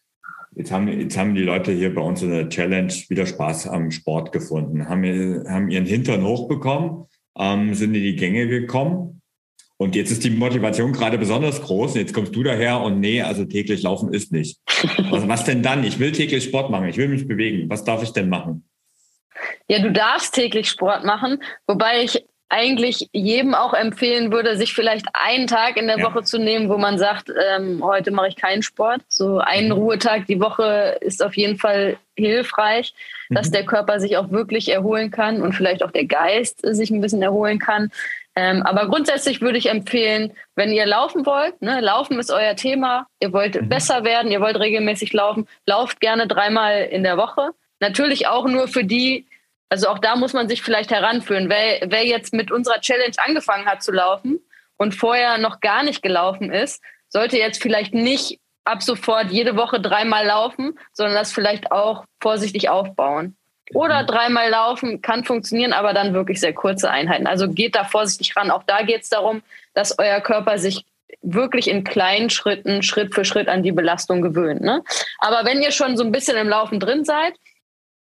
[0.55, 3.91] jetzt haben, jetzt haben die Leute hier bei uns in der Challenge wieder Spaß am
[3.91, 7.05] Sport gefunden, haben, haben ihren Hintern hochbekommen,
[7.37, 9.21] ähm, sind in die Gänge gekommen
[9.77, 11.95] und jetzt ist die Motivation gerade besonders groß.
[11.95, 14.59] Jetzt kommst du daher und nee, also täglich laufen ist nicht.
[15.09, 15.83] Was, was denn dann?
[15.83, 17.69] Ich will täglich Sport machen, ich will mich bewegen.
[17.69, 18.67] Was darf ich denn machen?
[19.67, 22.23] Ja, du darfst täglich Sport machen, wobei ich
[22.53, 26.05] eigentlich jedem auch empfehlen würde, sich vielleicht einen Tag in der ja.
[26.05, 29.01] Woche zu nehmen, wo man sagt, ähm, heute mache ich keinen Sport.
[29.07, 29.73] So einen mhm.
[29.73, 32.93] Ruhetag die Woche ist auf jeden Fall hilfreich,
[33.29, 33.35] mhm.
[33.35, 37.01] dass der Körper sich auch wirklich erholen kann und vielleicht auch der Geist sich ein
[37.01, 37.89] bisschen erholen kann.
[38.35, 43.07] Ähm, aber grundsätzlich würde ich empfehlen, wenn ihr laufen wollt, ne, Laufen ist euer Thema,
[43.19, 43.67] ihr wollt mhm.
[43.67, 47.49] besser werden, ihr wollt regelmäßig laufen, lauft gerne dreimal in der Woche.
[47.79, 49.25] Natürlich auch nur für die,
[49.73, 51.49] also auch da muss man sich vielleicht heranführen.
[51.49, 54.39] Wer, wer jetzt mit unserer Challenge angefangen hat zu laufen
[54.77, 59.81] und vorher noch gar nicht gelaufen ist, sollte jetzt vielleicht nicht ab sofort jede Woche
[59.81, 63.35] dreimal laufen, sondern das vielleicht auch vorsichtig aufbauen.
[63.73, 64.07] Oder mhm.
[64.07, 67.25] dreimal laufen kann funktionieren, aber dann wirklich sehr kurze Einheiten.
[67.25, 68.51] Also geht da vorsichtig ran.
[68.51, 69.41] Auch da geht es darum,
[69.73, 70.85] dass euer Körper sich
[71.23, 74.61] wirklich in kleinen Schritten, Schritt für Schritt an die Belastung gewöhnt.
[74.61, 74.83] Ne?
[75.17, 77.33] Aber wenn ihr schon so ein bisschen im Laufen drin seid,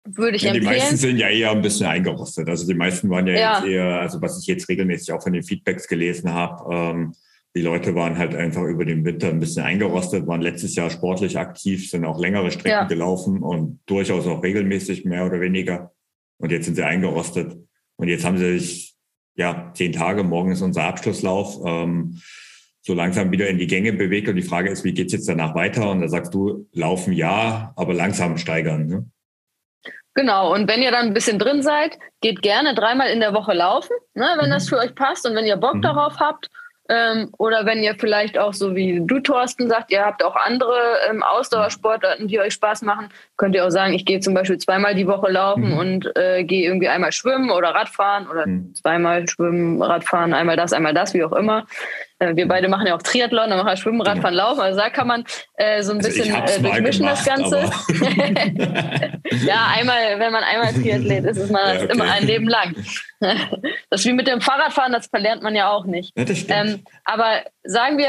[0.05, 0.73] würde ich ja, empfehlen.
[0.73, 2.49] Die meisten sind ja eher ein bisschen eingerostet.
[2.49, 3.59] Also die meisten waren ja, ja.
[3.59, 7.15] jetzt eher, also was ich jetzt regelmäßig auch von den Feedbacks gelesen habe, ähm,
[7.57, 11.37] die Leute waren halt einfach über den Winter ein bisschen eingerostet, waren letztes Jahr sportlich
[11.37, 12.85] aktiv, sind auch längere Strecken ja.
[12.85, 15.93] gelaufen und durchaus auch regelmäßig mehr oder weniger.
[16.39, 17.57] Und jetzt sind sie eingerostet.
[17.97, 18.95] Und jetzt haben sie sich,
[19.35, 22.21] ja, zehn Tage, morgen ist unser Abschlusslauf, ähm,
[22.83, 24.29] so langsam wieder in die Gänge bewegt.
[24.29, 25.91] Und die Frage ist, wie geht's jetzt danach weiter?
[25.91, 28.87] Und da sagst du, laufen ja, aber langsam steigern.
[28.87, 29.11] Ne?
[30.15, 33.53] Genau, und wenn ihr dann ein bisschen drin seid, geht gerne dreimal in der Woche
[33.53, 34.55] laufen, ne, wenn mhm.
[34.55, 35.83] das für euch passt und wenn ihr Bock mhm.
[35.83, 36.49] darauf habt.
[36.89, 40.75] Ähm, oder wenn ihr vielleicht auch so wie du, Thorsten, sagt, ihr habt auch andere
[41.09, 44.97] ähm, Ausdauersportarten, die euch Spaß machen, könnt ihr auch sagen, ich gehe zum Beispiel zweimal
[44.97, 45.79] die Woche laufen mhm.
[45.79, 48.75] und äh, gehe irgendwie einmal schwimmen oder Radfahren oder mhm.
[48.75, 51.65] zweimal schwimmen, Radfahren, einmal das, einmal das, wie auch immer.
[52.21, 54.45] Äh, wir beide machen ja auch Triathlon, dann machen wir Schwimmen, Radfahren, ja.
[54.45, 54.61] Laufen.
[54.61, 57.59] Also da kann man äh, so ein also bisschen äh, durchmischen gemacht, das Ganze.
[59.47, 61.93] ja, einmal, wenn man einmal Triathlet ist, ist man ja, okay.
[61.93, 62.77] immer ein Leben lang.
[63.21, 66.13] das ist wie mit dem Fahrradfahren, das verlernt man ja auch nicht.
[66.17, 66.25] Ja,
[66.61, 68.09] ähm, aber sagen wir,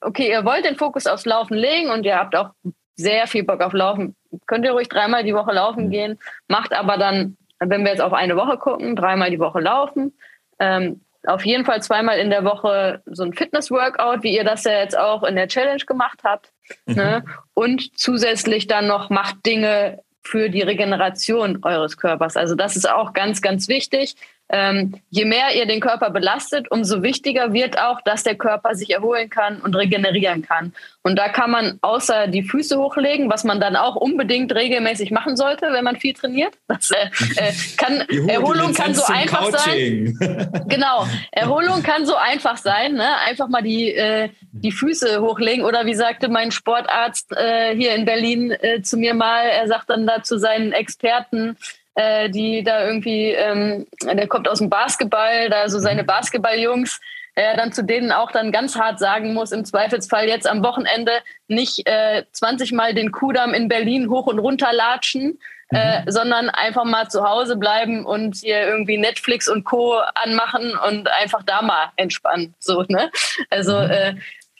[0.00, 2.50] okay, ihr wollt den Fokus aufs Laufen legen und ihr habt auch
[2.96, 5.90] sehr viel Bock auf Laufen, könnt ihr ruhig dreimal die Woche laufen mhm.
[5.90, 10.16] gehen, macht aber dann, wenn wir jetzt auf eine Woche gucken, dreimal die Woche laufen.
[10.58, 14.78] Ähm, auf jeden Fall zweimal in der Woche so ein Fitness-Workout, wie ihr das ja
[14.78, 16.52] jetzt auch in der Challenge gemacht habt.
[16.86, 16.94] Mhm.
[16.94, 17.24] Ne?
[17.54, 22.36] Und zusätzlich dann noch macht Dinge für die Regeneration eures Körpers.
[22.36, 24.16] Also das ist auch ganz, ganz wichtig
[24.50, 28.90] ähm, je mehr ihr den Körper belastet, umso wichtiger wird auch, dass der Körper sich
[28.90, 30.74] erholen kann und regenerieren kann.
[31.02, 35.36] Und da kann man außer die Füße hochlegen, was man dann auch unbedingt regelmäßig machen
[35.36, 36.54] sollte, wenn man viel trainiert.
[36.68, 40.16] Das, äh, äh kann, Erholung kann so einfach Couching.
[40.18, 40.64] sein.
[40.68, 42.94] genau, Erholung kann so einfach sein.
[42.94, 43.16] Ne?
[43.26, 45.64] Einfach mal die, äh, die Füße hochlegen.
[45.64, 49.90] Oder wie sagte mein Sportarzt äh, hier in Berlin äh, zu mir mal, er sagt
[49.90, 51.56] dann da zu seinen Experten,
[51.94, 56.06] äh, die da irgendwie, ähm, der kommt aus dem Basketball, da so seine mhm.
[56.06, 57.00] Basketballjungs,
[57.36, 61.12] er dann zu denen auch dann ganz hart sagen muss, im Zweifelsfall jetzt am Wochenende
[61.48, 65.40] nicht äh, 20 Mal den Kudamm in Berlin hoch und runter latschen,
[65.70, 66.10] äh, mhm.
[66.10, 69.94] sondern einfach mal zu Hause bleiben und hier irgendwie Netflix und Co.
[70.14, 72.54] anmachen und einfach da mal entspannen.
[72.60, 73.10] So, ne?
[73.50, 73.90] Also mhm.
[73.90, 74.14] äh,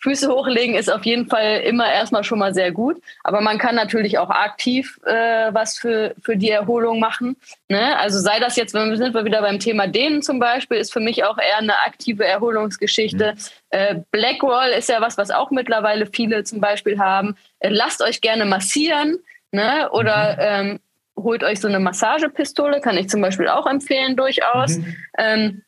[0.04, 3.00] Füße hochlegen ist auf jeden Fall immer erstmal schon mal sehr gut.
[3.22, 7.36] Aber man kann natürlich auch aktiv äh, was für, für die Erholung machen.
[7.70, 7.98] Ne?
[7.98, 10.92] Also sei das jetzt, wenn wir sind wir wieder beim Thema Dehnen zum Beispiel, ist
[10.92, 13.32] für mich auch eher eine aktive Erholungsgeschichte.
[13.32, 13.38] Mhm.
[13.70, 17.34] Äh, Blackroll ist ja was, was auch mittlerweile viele zum Beispiel haben.
[17.60, 19.20] Äh, lasst euch gerne massieren
[19.52, 19.88] ne?
[19.90, 20.70] oder mhm.
[20.70, 20.80] ähm,
[21.16, 24.76] holt euch so eine Massagepistole, kann ich zum Beispiel auch empfehlen durchaus.
[24.76, 24.96] Mhm.
[25.16, 25.62] Ähm,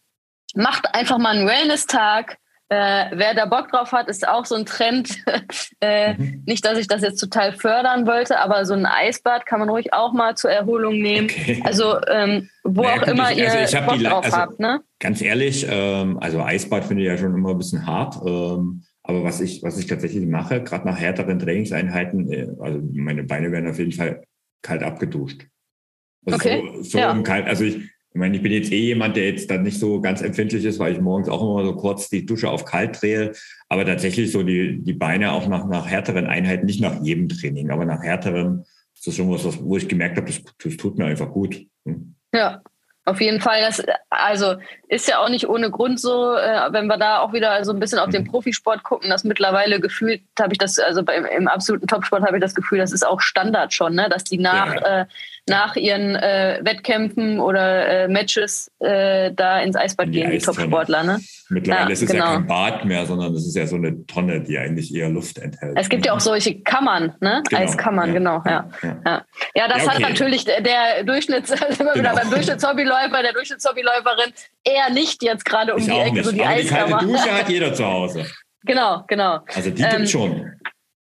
[0.54, 2.36] macht einfach mal einen Wellness-Tag
[2.68, 5.22] äh, wer da Bock drauf hat, ist auch so ein Trend.
[5.80, 6.42] äh, mhm.
[6.46, 9.92] Nicht, dass ich das jetzt total fördern wollte, aber so ein Eisbad kann man ruhig
[9.92, 11.28] auch mal zur Erholung nehmen.
[11.30, 11.62] Okay.
[11.64, 14.60] Also ähm, wo naja, auch immer ich, also ihr Bock die, drauf also, habt.
[14.60, 14.80] Ne?
[14.98, 18.16] Ganz ehrlich, ähm, also Eisbad finde ich ja schon immer ein bisschen hart.
[18.26, 23.22] Ähm, aber was ich, was ich tatsächlich mache, gerade nach härteren Trainingseinheiten, äh, also meine
[23.22, 24.24] Beine werden auf jeden Fall
[24.62, 25.46] kalt abgeduscht.
[26.26, 26.62] Also okay.
[26.78, 27.22] So, so ja.
[27.22, 30.00] kalt, also ich, ich meine, ich bin jetzt eh jemand, der jetzt dann nicht so
[30.00, 33.32] ganz empfindlich ist, weil ich morgens auch immer so kurz die Dusche auf kalt drehe.
[33.68, 37.70] Aber tatsächlich so die, die Beine auch nach, nach härteren Einheiten, nicht nach jedem Training,
[37.70, 38.64] aber nach härteren,
[38.94, 41.60] das ist schon was, wo ich gemerkt habe, das, das tut mir einfach gut.
[41.84, 42.14] Hm.
[42.32, 42.62] Ja,
[43.04, 44.54] auf jeden Fall, das also
[44.88, 47.78] ist ja auch nicht ohne Grund so, äh, wenn wir da auch wieder so ein
[47.78, 48.30] bisschen auf den mhm.
[48.30, 52.42] Profisport gucken, dass mittlerweile gefühlt habe ich das, also beim, im absoluten Topsport habe ich
[52.42, 54.08] das Gefühl, das ist auch Standard schon, ne?
[54.08, 55.02] dass die nach, ja.
[55.02, 55.06] äh,
[55.48, 61.04] nach ihren äh, Wettkämpfen oder äh, Matches äh, da ins Eisbad gehen, die Topsportler.
[61.04, 61.20] Ne?
[61.48, 62.24] Mittlerweile ja, ist es genau.
[62.24, 65.38] ja kein Bad mehr, sondern es ist ja so eine Tonne, die eigentlich eher Luft
[65.38, 65.76] enthält.
[65.76, 67.42] Es gibt ja auch solche Kammern, ne?
[67.48, 67.62] Genau.
[67.62, 68.42] Eiskammern, ja, genau.
[68.44, 69.24] Ja, ja.
[69.54, 69.68] ja.
[69.68, 69.94] das okay.
[69.94, 71.94] hat natürlich der Durchschnitts, genau.
[71.94, 74.32] wieder beim Durchschnittshobbyläufer, der Durchschnittshobbyläuferin
[74.64, 76.24] eher nicht jetzt gerade um ich die Ecke, nicht.
[76.24, 76.86] so die Aber Eiskammer.
[76.86, 78.26] Die kalte Dusche hat jeder zu Hause.
[78.64, 79.38] Genau, genau.
[79.54, 80.50] Also die ähm, gibt schon.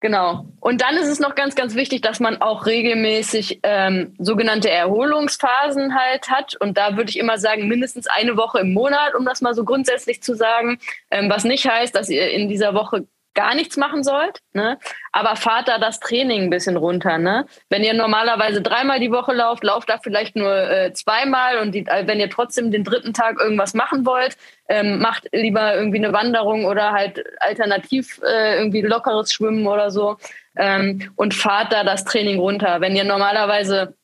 [0.04, 0.46] Genau.
[0.60, 5.98] Und dann ist es noch ganz, ganz wichtig, dass man auch regelmäßig ähm, sogenannte Erholungsphasen
[5.98, 6.58] halt hat.
[6.60, 9.64] Und da würde ich immer sagen, mindestens eine Woche im Monat, um das mal so
[9.64, 10.78] grundsätzlich zu sagen.
[11.10, 14.78] Ähm, was nicht heißt, dass ihr in dieser Woche gar nichts machen sollt, ne?
[15.12, 17.18] aber fahrt da das Training ein bisschen runter.
[17.18, 17.46] Ne?
[17.70, 21.86] Wenn ihr normalerweise dreimal die Woche lauft, lauft da vielleicht nur äh, zweimal und die,
[21.88, 24.38] äh, wenn ihr trotzdem den dritten Tag irgendwas machen wollt,
[24.70, 30.18] ähm, macht lieber irgendwie eine Wanderung oder halt alternativ äh, irgendwie lockeres Schwimmen oder so
[30.56, 32.82] ähm, und fahrt da das Training runter.
[32.82, 33.96] Wenn ihr normalerweise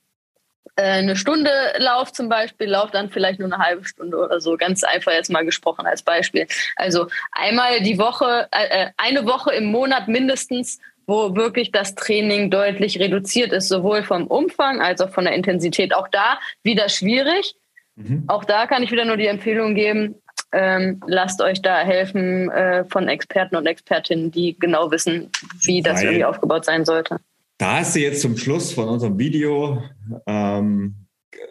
[0.75, 4.55] eine Stunde lauft zum Beispiel, lauft dann vielleicht nur eine halbe Stunde oder so.
[4.55, 6.47] Ganz einfach jetzt mal gesprochen als Beispiel.
[6.75, 12.49] Also einmal die Woche, äh, äh, eine Woche im Monat mindestens, wo wirklich das Training
[12.51, 15.93] deutlich reduziert ist, sowohl vom Umfang als auch von der Intensität.
[15.93, 17.55] Auch da wieder schwierig.
[17.95, 18.23] Mhm.
[18.27, 20.15] Auch da kann ich wieder nur die Empfehlung geben,
[20.51, 25.29] ähm, lasst euch da helfen äh, von Experten und Expertinnen, die genau wissen,
[25.61, 27.17] wie das Weil irgendwie aufgebaut sein sollte.
[27.59, 29.83] Da hast du jetzt zum Schluss von unserem Video
[30.25, 30.95] ähm,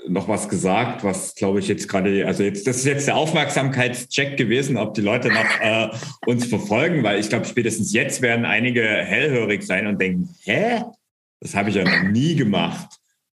[0.09, 4.39] noch was gesagt, was glaube ich jetzt gerade, also jetzt, das ist jetzt der Aufmerksamkeitscheck
[4.39, 5.91] gewesen, ob die Leute noch äh,
[6.25, 10.83] uns verfolgen, weil ich glaube, spätestens jetzt werden einige hellhörig sein und denken, hä?
[11.41, 12.89] Das habe ich ja noch nie gemacht.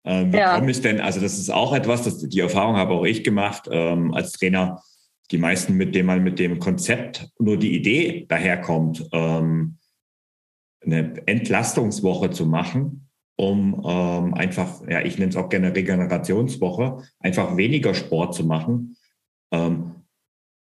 [0.07, 0.59] Ähm, wie ja.
[0.59, 0.99] komme ich denn?
[0.99, 4.83] Also, das ist auch etwas, das, die Erfahrung habe auch ich gemacht ähm, als Trainer.
[5.31, 9.77] Die meisten, mit denen man mit dem Konzept nur die Idee daherkommt, ähm,
[10.85, 17.57] eine Entlastungswoche zu machen, um ähm, einfach, ja, ich nenne es auch gerne Regenerationswoche, einfach
[17.57, 18.97] weniger Sport zu machen.
[19.53, 19.93] Ähm,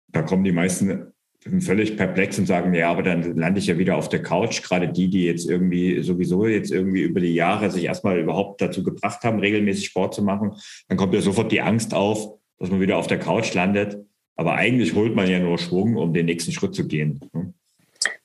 [0.09, 1.13] da kommen die meisten
[1.61, 4.63] völlig perplex und sagen, ja, aber dann lande ich ja wieder auf der Couch.
[4.63, 8.83] Gerade die, die jetzt irgendwie sowieso jetzt irgendwie über die Jahre sich erstmal überhaupt dazu
[8.83, 10.53] gebracht haben, regelmäßig Sport zu machen,
[10.89, 13.99] dann kommt ja sofort die Angst auf, dass man wieder auf der Couch landet.
[14.37, 17.21] Aber eigentlich holt man ja nur Schwung, um den nächsten Schritt zu gehen.
[17.33, 17.55] Ne?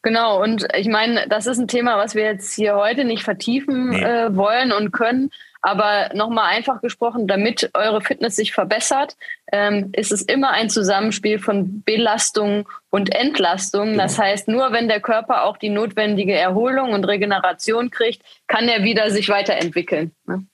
[0.06, 3.90] Genau, und ich meine, das ist ein Thema, was wir jetzt hier heute nicht vertiefen
[3.90, 4.04] nee.
[4.04, 5.32] äh, wollen und können.
[5.64, 9.18] Aber nochmal einfach gesprochen, damit eure Fitness sich verbessert,
[9.52, 13.94] ähm, ist es immer ein Zusammenspiel von Belastung und Entlastung.
[13.94, 14.04] Genau.
[14.04, 18.84] Das heißt, nur wenn der Körper auch die notwendige Erholung und Regeneration kriegt, kann er
[18.84, 20.12] wieder sich weiterentwickeln.
[20.28, 20.46] Ne?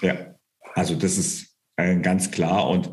[0.00, 0.14] Ja,
[0.72, 2.70] also das ist äh, ganz klar.
[2.70, 2.88] Und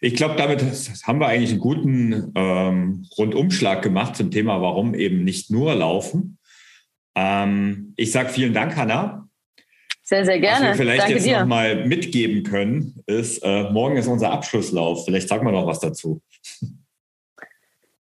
[0.00, 0.62] ich glaube, damit
[1.04, 6.38] haben wir eigentlich einen guten ähm, Rundumschlag gemacht zum Thema, warum eben nicht nur laufen.
[7.14, 9.28] Ähm, ich sage vielen Dank, Hanna.
[10.02, 10.70] Sehr, sehr gerne.
[10.70, 15.04] Was wir vielleicht Danke jetzt nochmal mitgeben können, ist, äh, morgen ist unser Abschlusslauf.
[15.04, 16.22] Vielleicht sagen wir noch was dazu.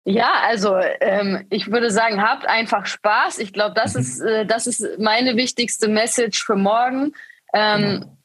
[0.05, 3.39] Ja, also ähm, ich würde sagen, habt einfach Spaß.
[3.39, 4.01] Ich glaube, das, mhm.
[4.01, 7.12] ist, äh, das ist meine wichtigste Message für morgen.
[7.55, 8.18] Ähm, genau.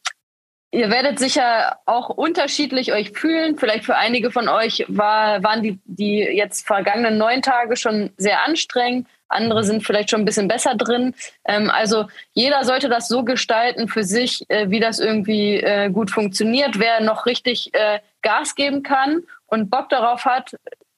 [0.72, 3.57] Ihr werdet sicher auch unterschiedlich euch fühlen.
[3.57, 8.45] Vielleicht für einige von euch war, waren die, die jetzt vergangenen neun Tage schon sehr
[8.45, 9.07] anstrengend.
[9.30, 11.15] Andere sind vielleicht schon ein bisschen besser drin.
[11.45, 16.11] Ähm, also jeder sollte das so gestalten für sich, äh, wie das irgendwie äh, gut
[16.11, 16.80] funktioniert.
[16.80, 20.55] Wer noch richtig äh, Gas geben kann und Bock darauf hat,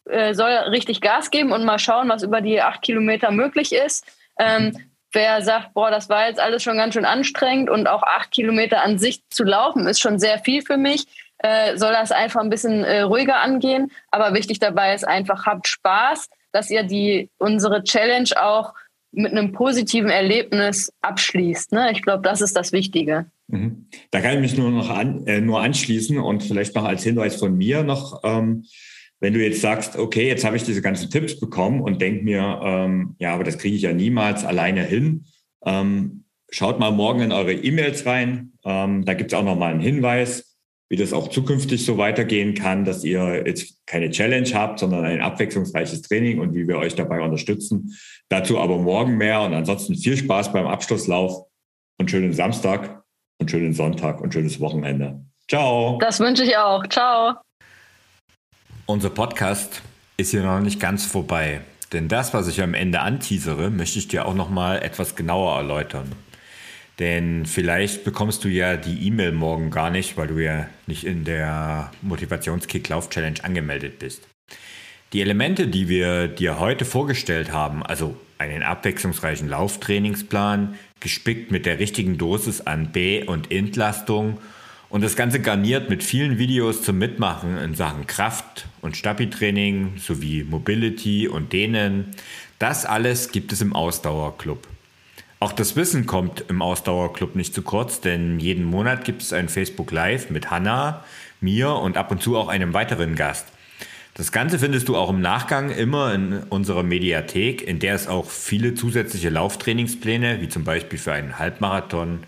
[0.10, 4.06] äh, soll richtig Gas geben und mal schauen, was über die acht Kilometer möglich ist.
[4.38, 4.78] Ähm,
[5.14, 8.84] wer sagt, boah, das war jetzt alles schon ganz schön anstrengend und auch acht Kilometer
[8.84, 11.06] an sich zu laufen ist schon sehr viel für mich,
[11.40, 13.92] äh, soll das einfach ein bisschen äh, ruhiger angehen.
[14.12, 18.74] Aber wichtig dabei ist einfach, habt Spaß, dass ihr die, unsere Challenge auch
[19.12, 21.74] mit einem positiven Erlebnis abschließt.
[21.74, 21.92] Ne?
[21.92, 23.26] Ich glaube, das ist das Wichtige.
[23.48, 23.88] Mhm.
[24.12, 27.36] Da kann ich mich nur noch an, äh, nur anschließen und vielleicht noch als Hinweis
[27.36, 28.22] von mir noch.
[28.24, 28.66] Ähm,
[29.22, 32.60] wenn du jetzt sagst, okay, jetzt habe ich diese ganzen Tipps bekommen und denk mir,
[32.64, 35.26] ähm, ja, aber das kriege ich ja niemals alleine hin.
[35.64, 38.54] Ähm, schaut mal morgen in eure E-Mails rein.
[38.66, 40.58] Ähm, da gibt es auch nochmal einen Hinweis,
[40.90, 45.22] wie das auch zukünftig so weitergehen kann, dass ihr jetzt keine Challenge habt, sondern ein
[45.22, 47.96] abwechslungsreiches Training und wie wir euch dabei unterstützen.
[48.28, 51.46] Dazu aber morgen mehr und ansonsten viel Spaß beim Abschlusslauf
[52.00, 53.04] und schönen Samstag
[53.38, 55.24] und schönen Sonntag und schönes Wochenende.
[55.48, 56.00] Ciao.
[56.02, 56.86] Das wünsche ich auch.
[56.88, 57.36] Ciao.
[58.92, 59.84] Unser Podcast
[60.18, 61.62] ist hier noch nicht ganz vorbei,
[61.94, 65.56] denn das, was ich am Ende anteasere, möchte ich dir auch noch mal etwas genauer
[65.56, 66.12] erläutern.
[67.00, 71.24] Denn vielleicht bekommst du ja die E-Mail morgen gar nicht, weil du ja nicht in
[71.24, 74.28] der Motivationskick-Lauf-Challenge angemeldet bist.
[75.14, 81.80] Die Elemente, die wir dir heute vorgestellt haben, also einen abwechslungsreichen Lauftrainingsplan, gespickt mit der
[81.80, 84.40] richtigen Dosis an B- und Entlastung
[84.92, 90.44] und das Ganze garniert mit vielen Videos zum Mitmachen in Sachen Kraft und Stabi-Training sowie
[90.44, 92.08] Mobility und Dehnen.
[92.60, 94.68] Das alles gibt es im Ausdauerclub.
[95.40, 99.48] Auch das Wissen kommt im Ausdauerclub nicht zu kurz, denn jeden Monat gibt es ein
[99.48, 101.06] Facebook Live mit Hanna,
[101.40, 103.48] mir und ab und zu auch einem weiteren Gast.
[104.16, 108.30] Das Ganze findest du auch im Nachgang immer in unserer Mediathek, in der es auch
[108.30, 112.20] viele zusätzliche Lauftrainingspläne, wie zum Beispiel für einen Halbmarathon,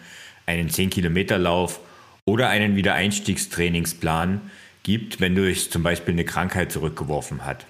[0.45, 1.81] einen 10-Kilometer-Lauf
[2.25, 4.41] oder einen Wiedereinstiegstrainingsplan
[4.83, 7.65] gibt, wenn durch zum Beispiel eine Krankheit zurückgeworfen hat.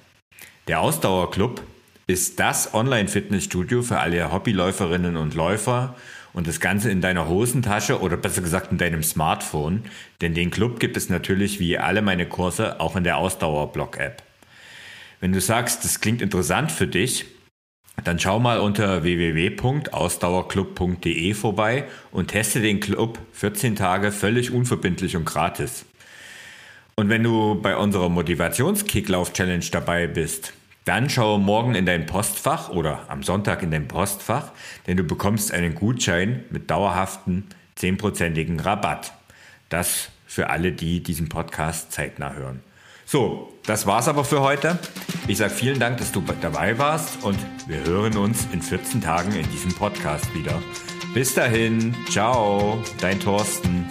[0.68, 1.62] Der Ausdauerclub
[2.08, 5.96] ist das Online-Fitnessstudio für alle Hobbyläuferinnen und Läufer
[6.34, 9.84] und das Ganze in deiner Hosentasche oder besser gesagt in deinem Smartphone,
[10.22, 14.24] denn den Club gibt es natürlich wie alle meine Kurse auch in der Ausdauer-Blog-App.
[15.20, 17.26] Wenn du sagst, das klingt interessant für dich,
[18.04, 25.26] dann schau mal unter www.ausdauerclub.de vorbei und teste den Club 14 Tage völlig unverbindlich und
[25.26, 25.86] gratis.
[26.96, 30.54] Und wenn du bei unserer Motivationskicklauf-Challenge dabei bist,
[30.86, 34.52] dann schau morgen in dein Postfach oder am Sonntag in dein Postfach,
[34.86, 37.46] denn du bekommst einen Gutschein mit dauerhaften
[37.78, 39.14] 10%igen Rabatt.
[39.70, 42.62] Das für alle, die diesen Podcast zeitnah hören.
[43.14, 44.80] So, das war's aber für heute.
[45.28, 47.38] Ich sage vielen Dank, dass du dabei warst und
[47.68, 50.60] wir hören uns in 14 Tagen in diesem Podcast wieder.
[51.14, 53.88] Bis dahin, ciao, dein Thorsten.